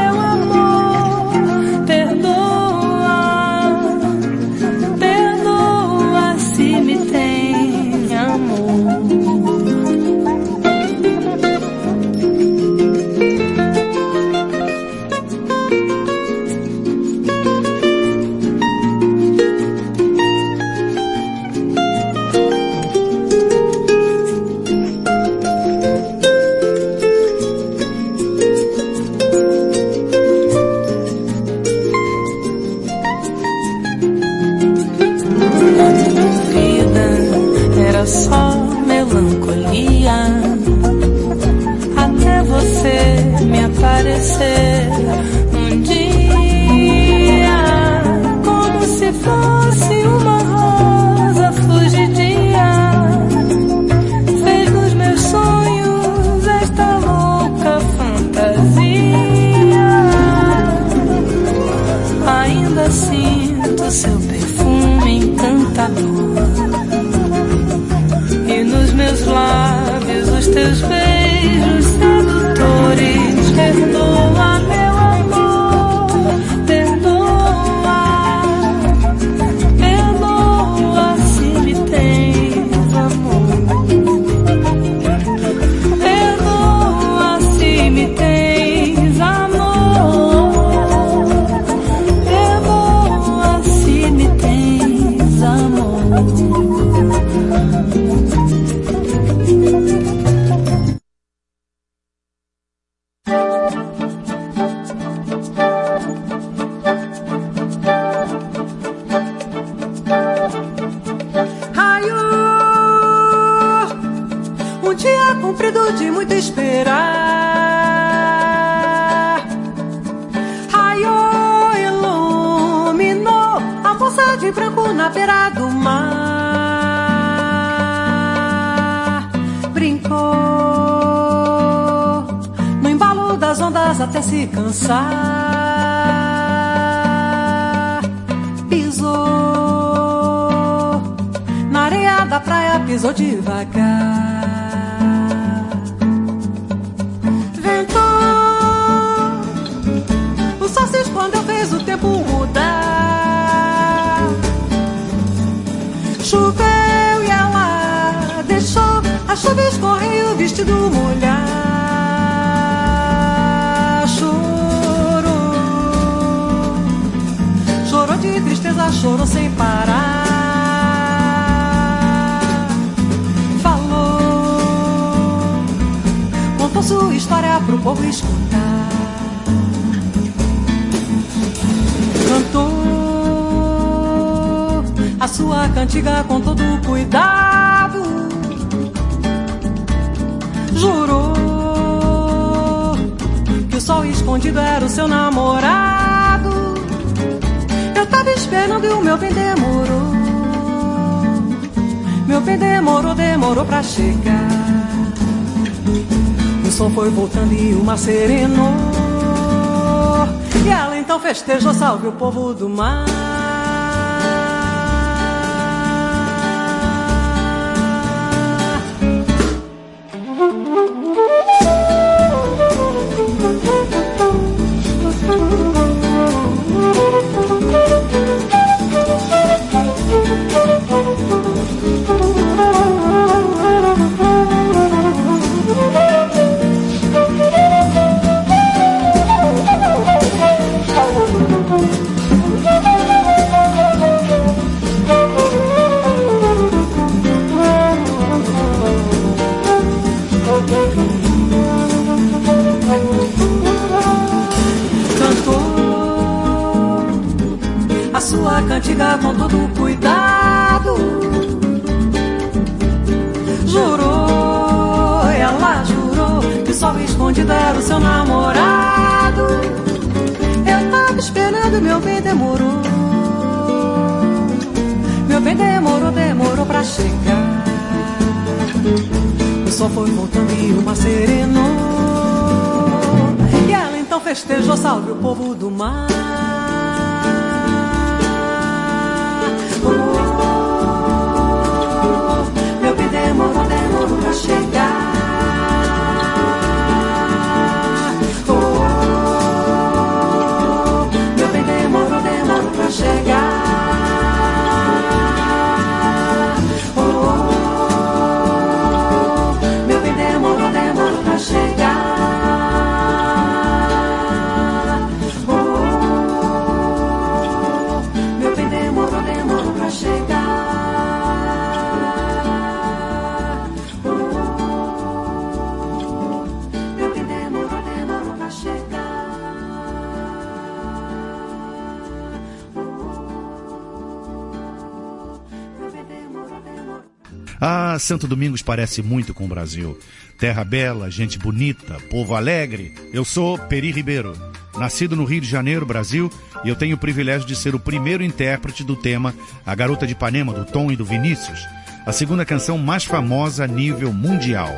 [338.09, 339.99] Santo Domingos parece muito com o Brasil.
[340.39, 342.95] Terra bela, gente bonita, povo alegre.
[343.13, 344.33] Eu sou Peri Ribeiro,
[344.79, 346.33] nascido no Rio de Janeiro, Brasil,
[346.65, 349.35] e eu tenho o privilégio de ser o primeiro intérprete do tema
[349.67, 351.61] A Garota de Ipanema, do Tom e do Vinícius,
[352.07, 354.71] a segunda canção mais famosa a nível mundial.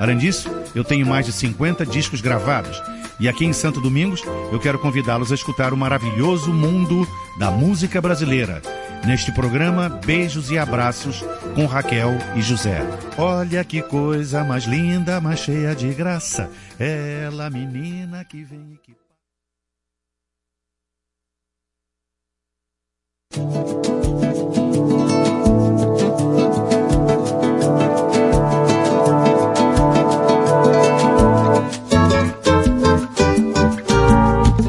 [0.00, 2.82] Além disso, eu tenho mais de 50 discos gravados.
[3.20, 7.06] E aqui em Santo Domingos, eu quero convidá-los a escutar o maravilhoso mundo
[7.38, 8.62] da música brasileira.
[9.04, 11.22] Neste programa, beijos e abraços
[11.58, 12.80] com Raquel e José.
[13.18, 16.48] Olha que coisa mais linda, mais cheia de graça.
[16.78, 18.96] Ela, menina que vem e que.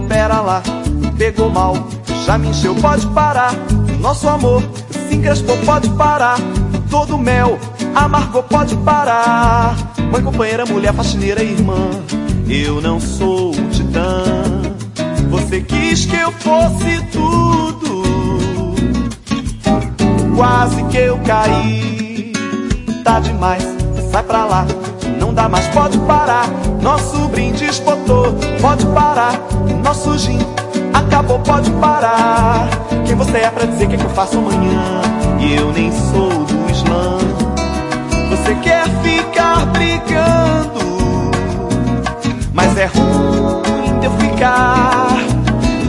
[0.08, 0.64] Pera lá,
[1.20, 1.76] pegou mal,
[2.26, 3.54] já me encheu, pode parar.
[4.00, 4.64] Nosso amor
[5.08, 6.40] se encrespou, pode parar.
[6.90, 7.60] Todo mel
[7.96, 9.76] amargou, pode parar.
[10.12, 11.90] Mãe, companheira, mulher, faxineira, irmã.
[12.48, 14.24] Eu não sou um titã.
[15.30, 18.04] Você quis que eu fosse tudo.
[20.36, 22.34] Quase que eu caí.
[23.04, 23.64] Tá demais,
[24.12, 24.66] sai pra lá.
[25.20, 26.50] Não dá mais, pode parar.
[26.82, 29.40] Nosso brinde espotou, pode parar.
[29.84, 30.40] Nosso gin
[30.94, 32.68] acabou, pode parar.
[33.06, 35.02] Quem você é pra dizer o que, é que eu faço amanhã?
[35.40, 36.49] E eu nem sou
[38.30, 41.32] Você quer ficar brigando,
[42.54, 45.18] mas é ruim de eu ficar.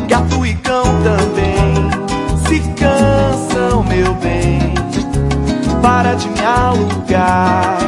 [0.08, 1.90] Gato e cão também
[2.46, 4.74] se cansam, meu bem.
[5.80, 7.78] Para de me alugar.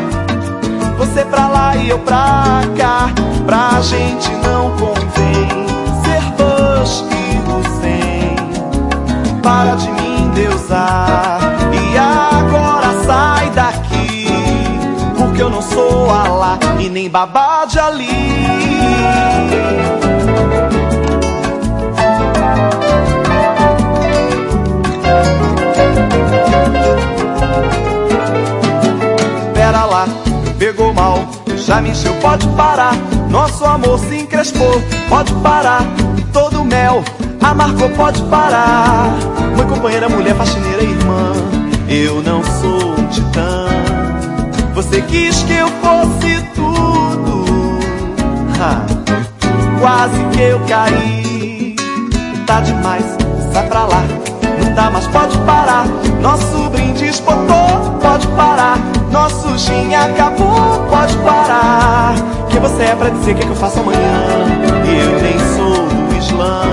[0.98, 3.10] Você pra lá e eu pra cá.
[3.44, 5.66] Pra gente não convém
[6.04, 6.22] ser
[7.10, 8.36] e Hussein.
[9.42, 11.31] Para de me endeusar.
[15.72, 18.08] Sou Alá e nem babá de Ali.
[29.54, 30.06] Pera lá,
[30.58, 31.18] pegou mal,
[31.56, 32.94] já me encheu, pode parar.
[33.30, 35.82] Nosso amor se encrespou, pode parar.
[36.32, 37.02] Todo mel
[37.42, 39.10] amargou, pode parar.
[39.56, 41.32] Mãe, companheira, mulher, faxineira, irmã.
[41.88, 43.91] Eu não sou um titã.
[44.92, 47.44] Você quis que eu fosse tudo.
[48.60, 48.84] Ha,
[49.80, 51.74] quase que eu caí.
[52.46, 53.02] Tá demais,
[53.54, 54.04] sai pra lá.
[54.62, 55.86] Não dá mais, pode parar.
[56.20, 58.78] Nosso brinde espotou, pode parar.
[59.10, 62.14] Nosso gin acabou, pode parar.
[62.50, 63.98] Quem você é pra dizer o que, é que eu faço amanhã?
[64.84, 66.64] Eu nem sou do Islã.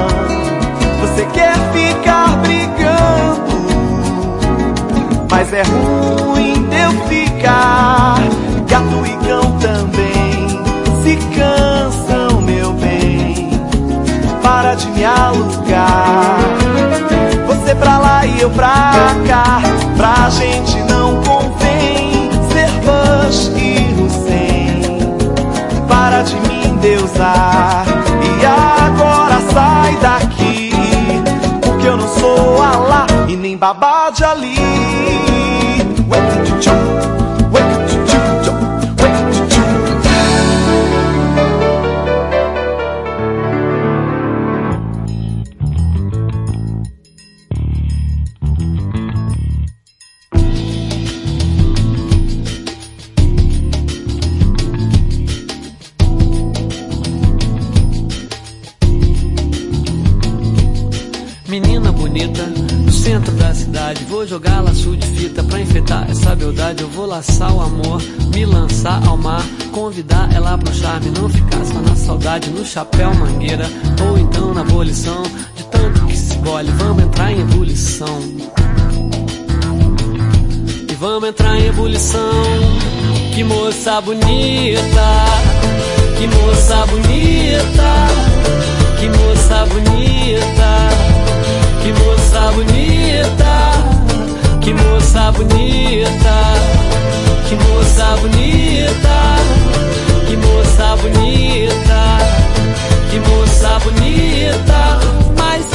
[0.99, 3.55] Você quer ficar brigando,
[5.31, 6.58] mas é ruim
[7.39, 8.19] ficar.
[8.67, 10.47] Gato e cão também
[11.01, 13.49] se cansam, meu bem.
[14.43, 16.39] Para de me alugar.
[17.47, 18.91] Você pra lá e eu pra
[19.27, 19.61] cá.
[19.97, 24.81] Pra gente não convém ser Bush e Hussein.
[25.87, 27.85] Para de me endeusar.
[28.21, 30.71] E agora sai daqui.
[31.61, 34.55] Porque eu não sou Alá e nem babá de Ali.
[36.09, 36.19] Ué,
[72.19, 73.65] saudade, no chapéu mangueira,
[74.07, 75.23] ou então na abolição
[75.55, 76.69] de tanto que se bole.
[76.71, 78.21] Vamos entrar em ebulição.
[80.89, 82.43] E vamos entrar em ebulição.
[83.33, 85.07] Que moça bonita,
[86.17, 87.89] que moça bonita,
[88.99, 90.89] que moça bonita,
[91.81, 93.51] que moça bonita,
[94.61, 96.35] que moça bonita,
[97.47, 99.58] que moça bonita,
[100.79, 102.17] moça bonita,
[103.11, 104.99] que moça bonita,
[105.37, 105.65] mas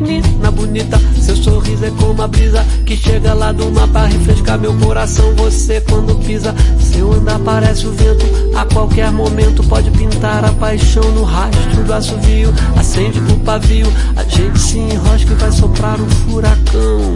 [0.00, 4.58] menina bonita, seu sorriso é como a brisa que chega lá do mar pra refrescar
[4.58, 5.34] meu coração.
[5.36, 8.24] Você quando pisa, seu andar parece o vento.
[8.56, 12.52] A qualquer momento pode pintar a paixão no rastro do assovio.
[12.78, 17.14] Acende pro pavio, a gente se enrosca e vai soprar o furacão.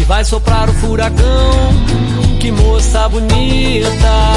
[0.00, 2.11] E vai soprar o furacão.
[2.42, 4.32] Que moça bonita,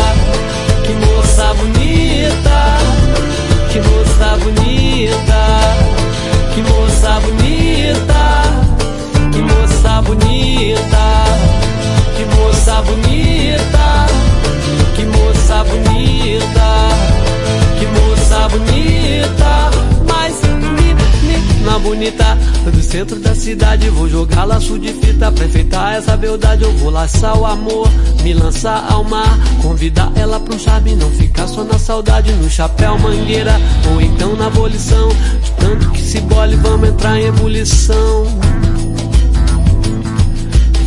[0.86, 2.78] que moça bonita,
[3.72, 5.42] que moça bonita,
[6.54, 8.44] que moça bonita,
[9.34, 11.06] que moça bonita,
[12.16, 14.06] que moça bonita,
[14.96, 16.70] que moça bonita,
[17.80, 19.95] que moça bonita,
[21.66, 22.38] menina bonita.
[22.72, 25.32] Do centro da cidade vou jogar laço de fita.
[25.32, 27.90] Pra enfeitar essa beldade eu vou laçar o amor
[28.24, 29.38] me lançar ao mar.
[29.62, 33.60] Convidar ela pra um charme não ficar só na saudade no chapéu mangueira.
[33.92, 38.26] Ou então na abolição de tanto que se bole vamos entrar em ebulição.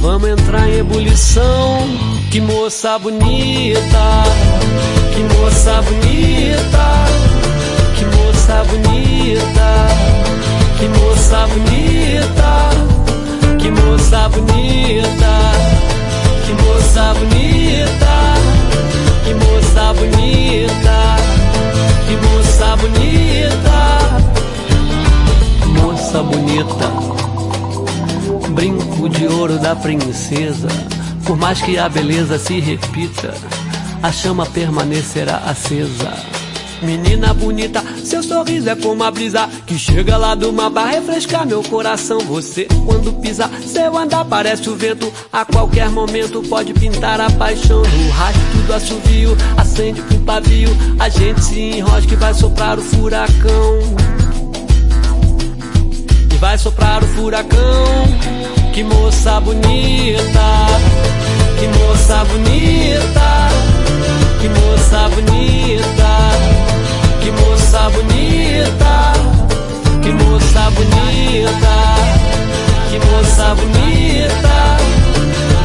[0.00, 1.88] Vamos entrar em ebulição.
[2.30, 3.98] Que moça bonita
[5.14, 6.84] que moça bonita
[7.96, 10.27] que moça bonita
[10.78, 12.70] que moça bonita,
[13.59, 15.34] que moça bonita,
[16.46, 18.14] que moça bonita,
[19.24, 21.16] que moça bonita,
[22.06, 23.78] que moça bonita,
[25.80, 26.88] moça bonita,
[28.50, 30.68] brinco de ouro da princesa,
[31.24, 33.34] por mais que a beleza se repita,
[34.00, 36.38] a chama permanecerá acesa.
[36.82, 41.44] Menina bonita, seu sorriso é como a brisa que chega lá do mar pra refrescar
[41.44, 42.20] meu coração.
[42.20, 45.12] Você, quando pisa, seu andar parece o vento.
[45.32, 47.82] A qualquer momento pode pintar a paixão.
[47.82, 50.70] No rastro do assovio, acende com pavio.
[51.00, 53.78] A gente se enrosca e vai soprar o furacão.
[56.32, 57.59] E vai soprar o furacão.
[58.72, 60.66] Que moça bonita,
[61.59, 63.48] que moça bonita,
[64.40, 66.57] que moça bonita.
[67.28, 69.12] Que moça bonita,
[70.00, 71.74] que moça bonita,
[72.88, 74.59] que moça bonita,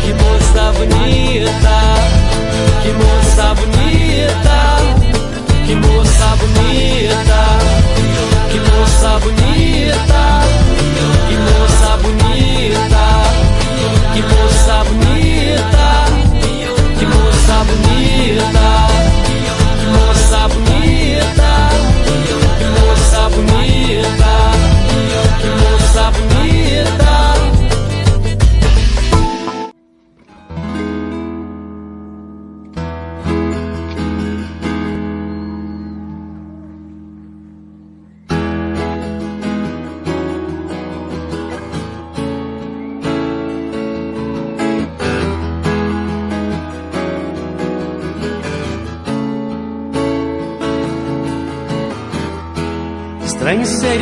[0.04, 1.78] que moça bonita,
[2.84, 4.60] que moça bonita,
[5.66, 7.40] que moça bonita,
[8.50, 10.22] que moça bonita,
[11.30, 13.06] que moça bonita,
[14.14, 15.88] que moça bonita,
[17.00, 18.73] que moça bonita,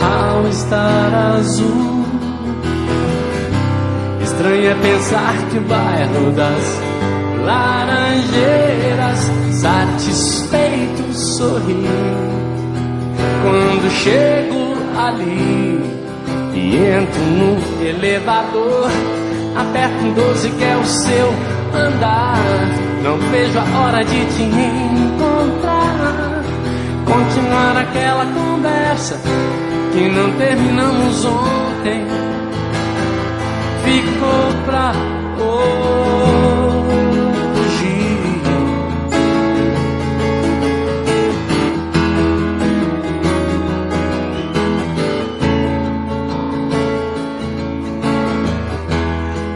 [0.00, 2.04] all-star azul.
[4.22, 6.80] Estranho é pensar que o bairro das
[7.44, 11.84] laranjeiras satisfeito sorri
[13.42, 15.80] quando chego ali
[16.54, 18.90] e entro no elevador.
[19.56, 21.28] Aperto um 12 que é o seu
[21.74, 22.38] andar.
[23.02, 25.98] Não vejo a hora de te encontrar
[27.08, 29.18] continuar aquela conversa
[29.98, 32.06] que não terminamos ontem.
[33.84, 34.92] ficou pra
[35.42, 35.88] hoje.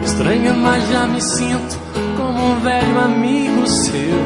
[0.05, 1.79] Estranha, mas já me sinto
[2.17, 4.19] como um velho amigo seu.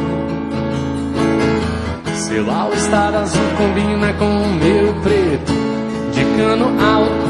[2.15, 5.56] Seu all-star azul combina com o meu preto
[6.45, 7.27] alto.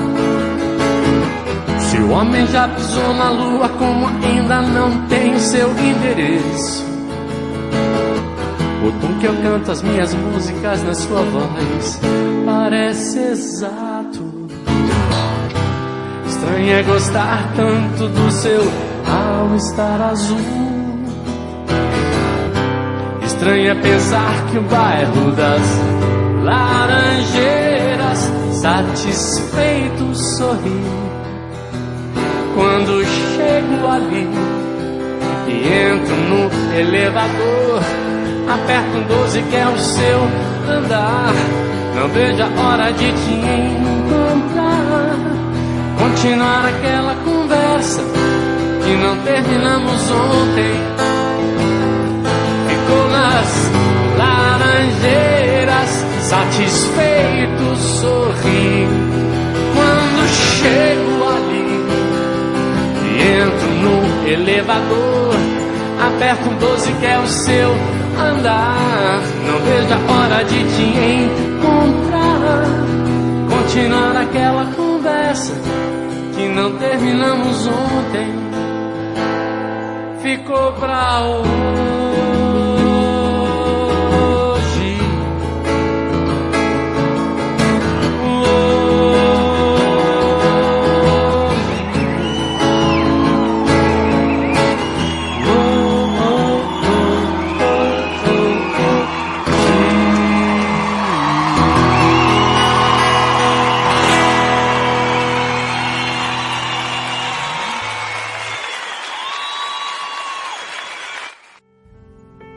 [1.80, 6.84] Se o homem já pisou na lua, como ainda não tem seu endereço.
[8.84, 12.00] O tom que eu canto as minhas músicas na sua voz
[12.44, 14.48] parece exato.
[16.26, 18.62] Estranho é gostar tanto do seu
[19.06, 20.38] all-star azul.
[23.24, 25.62] Estranho é pensar que o bairro das
[26.44, 27.65] Laranjeiras
[28.66, 30.82] satisfeito sorri
[32.52, 34.28] quando chego ali
[35.46, 37.80] e entro no elevador.
[38.52, 40.18] Aperto um 12 que é o seu
[40.68, 41.32] andar.
[41.94, 45.14] Não vejo a hora de te encontrar.
[45.96, 48.02] Continuar aquela conversa
[48.82, 50.74] que não terminamos ontem.
[52.68, 53.70] Ficou nas
[54.18, 58.86] laranjeiras, satisfeito sorri.
[59.74, 61.68] Quando chego ali
[63.04, 65.34] e entro no elevador,
[66.06, 67.70] aperto um 12 que é o seu
[68.18, 69.20] andar.
[69.46, 70.82] Não vejo a hora de te
[71.22, 72.16] encontrar.
[73.50, 75.52] Continuar aquela conversa
[76.34, 78.46] que não terminamos ontem.
[80.22, 81.95] Ficou pra hoje.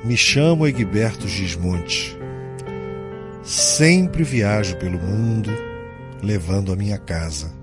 [0.10, 2.18] Me chamo Egberto Gismonte.
[3.44, 5.52] Sempre viajo pelo mundo
[6.24, 7.54] levando a minha casa,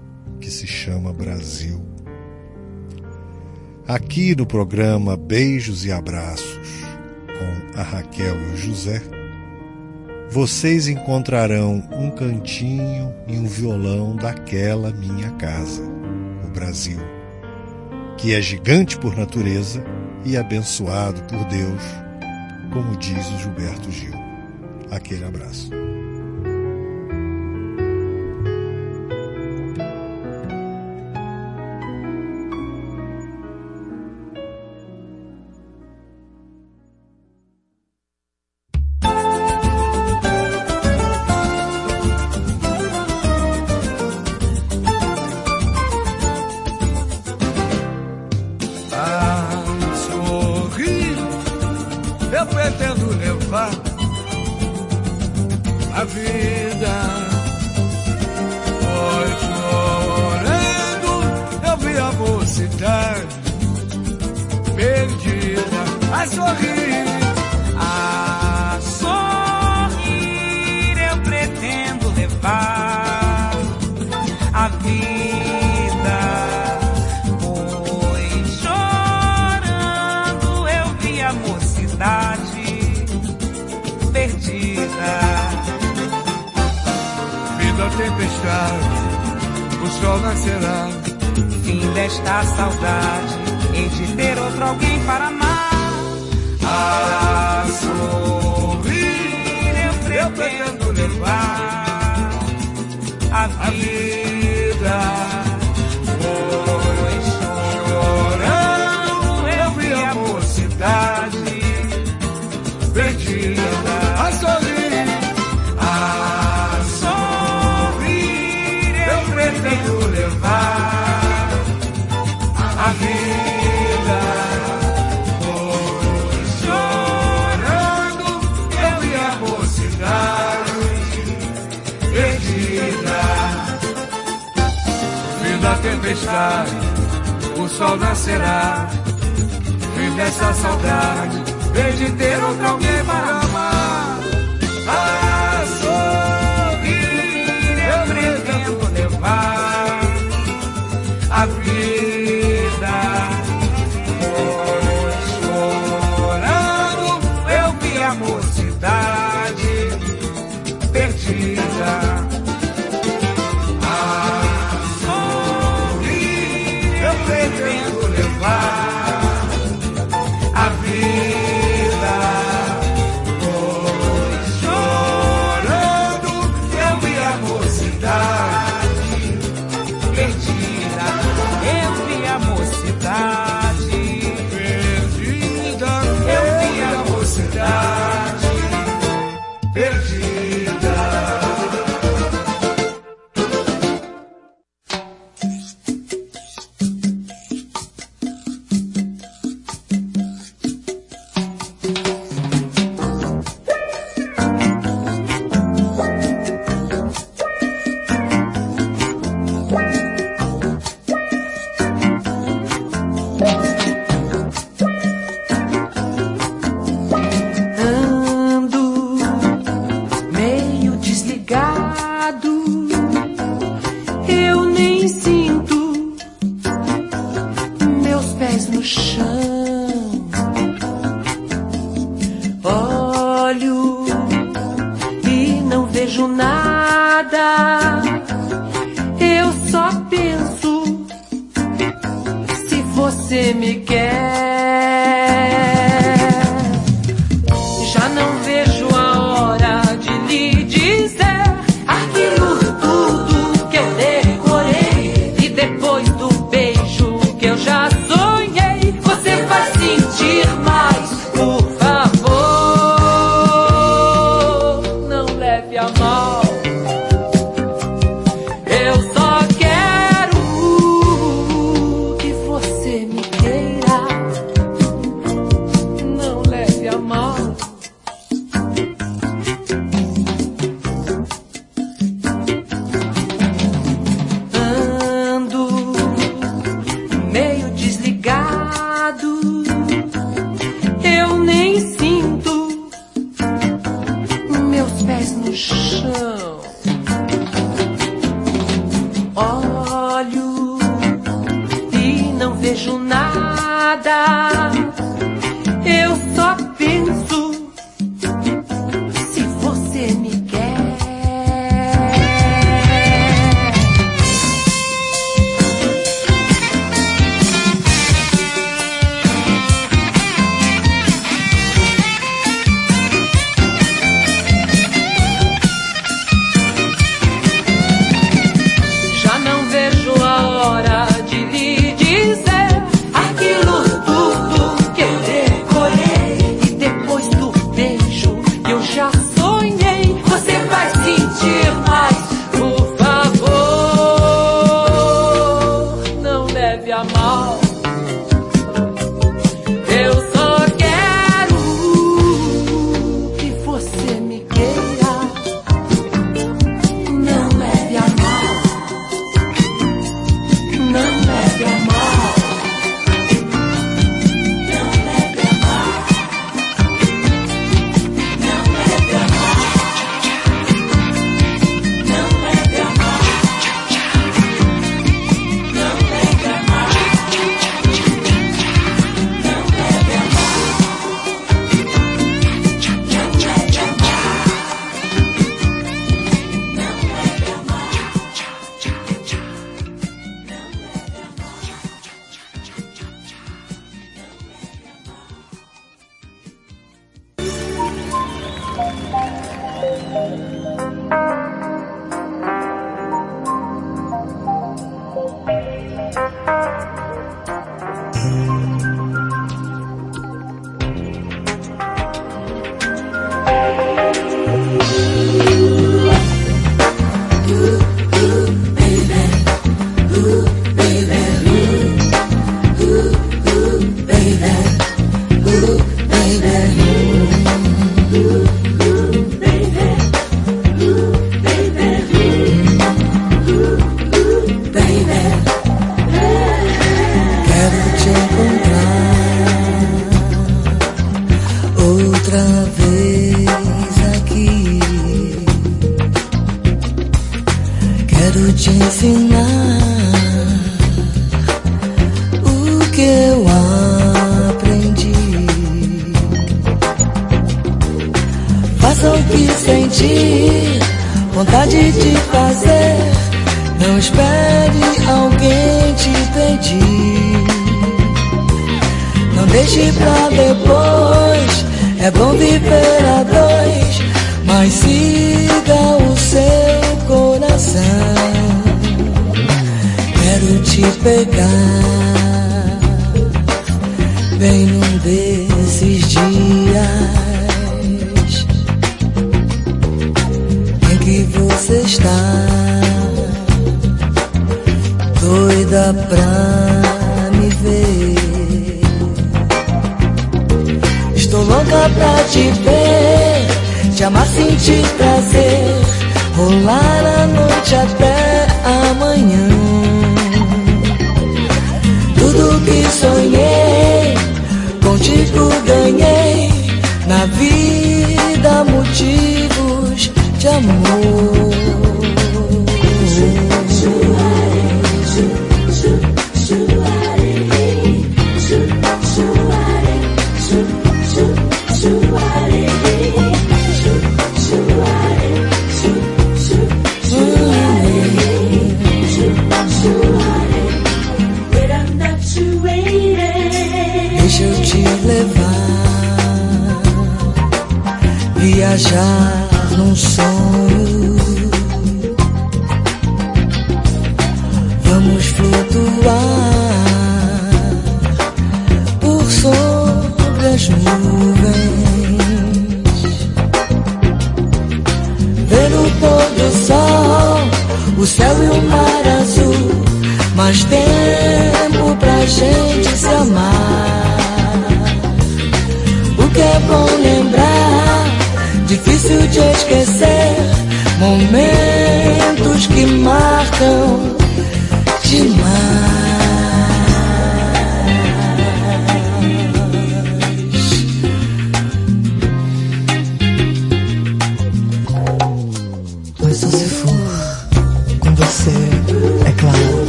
[0.40, 1.84] que se chama Brasil.
[3.88, 6.70] Aqui no programa Beijos e Abraços,
[7.26, 9.02] com a Raquel e o José,
[10.30, 15.82] vocês encontrarão um cantinho e um violão daquela minha casa,
[16.44, 17.00] o Brasil,
[18.16, 19.82] que é gigante por natureza
[20.24, 22.05] e abençoado por Deus
[22.72, 24.14] como diz o Gilberto Gil.
[24.90, 25.70] Aquele abraço.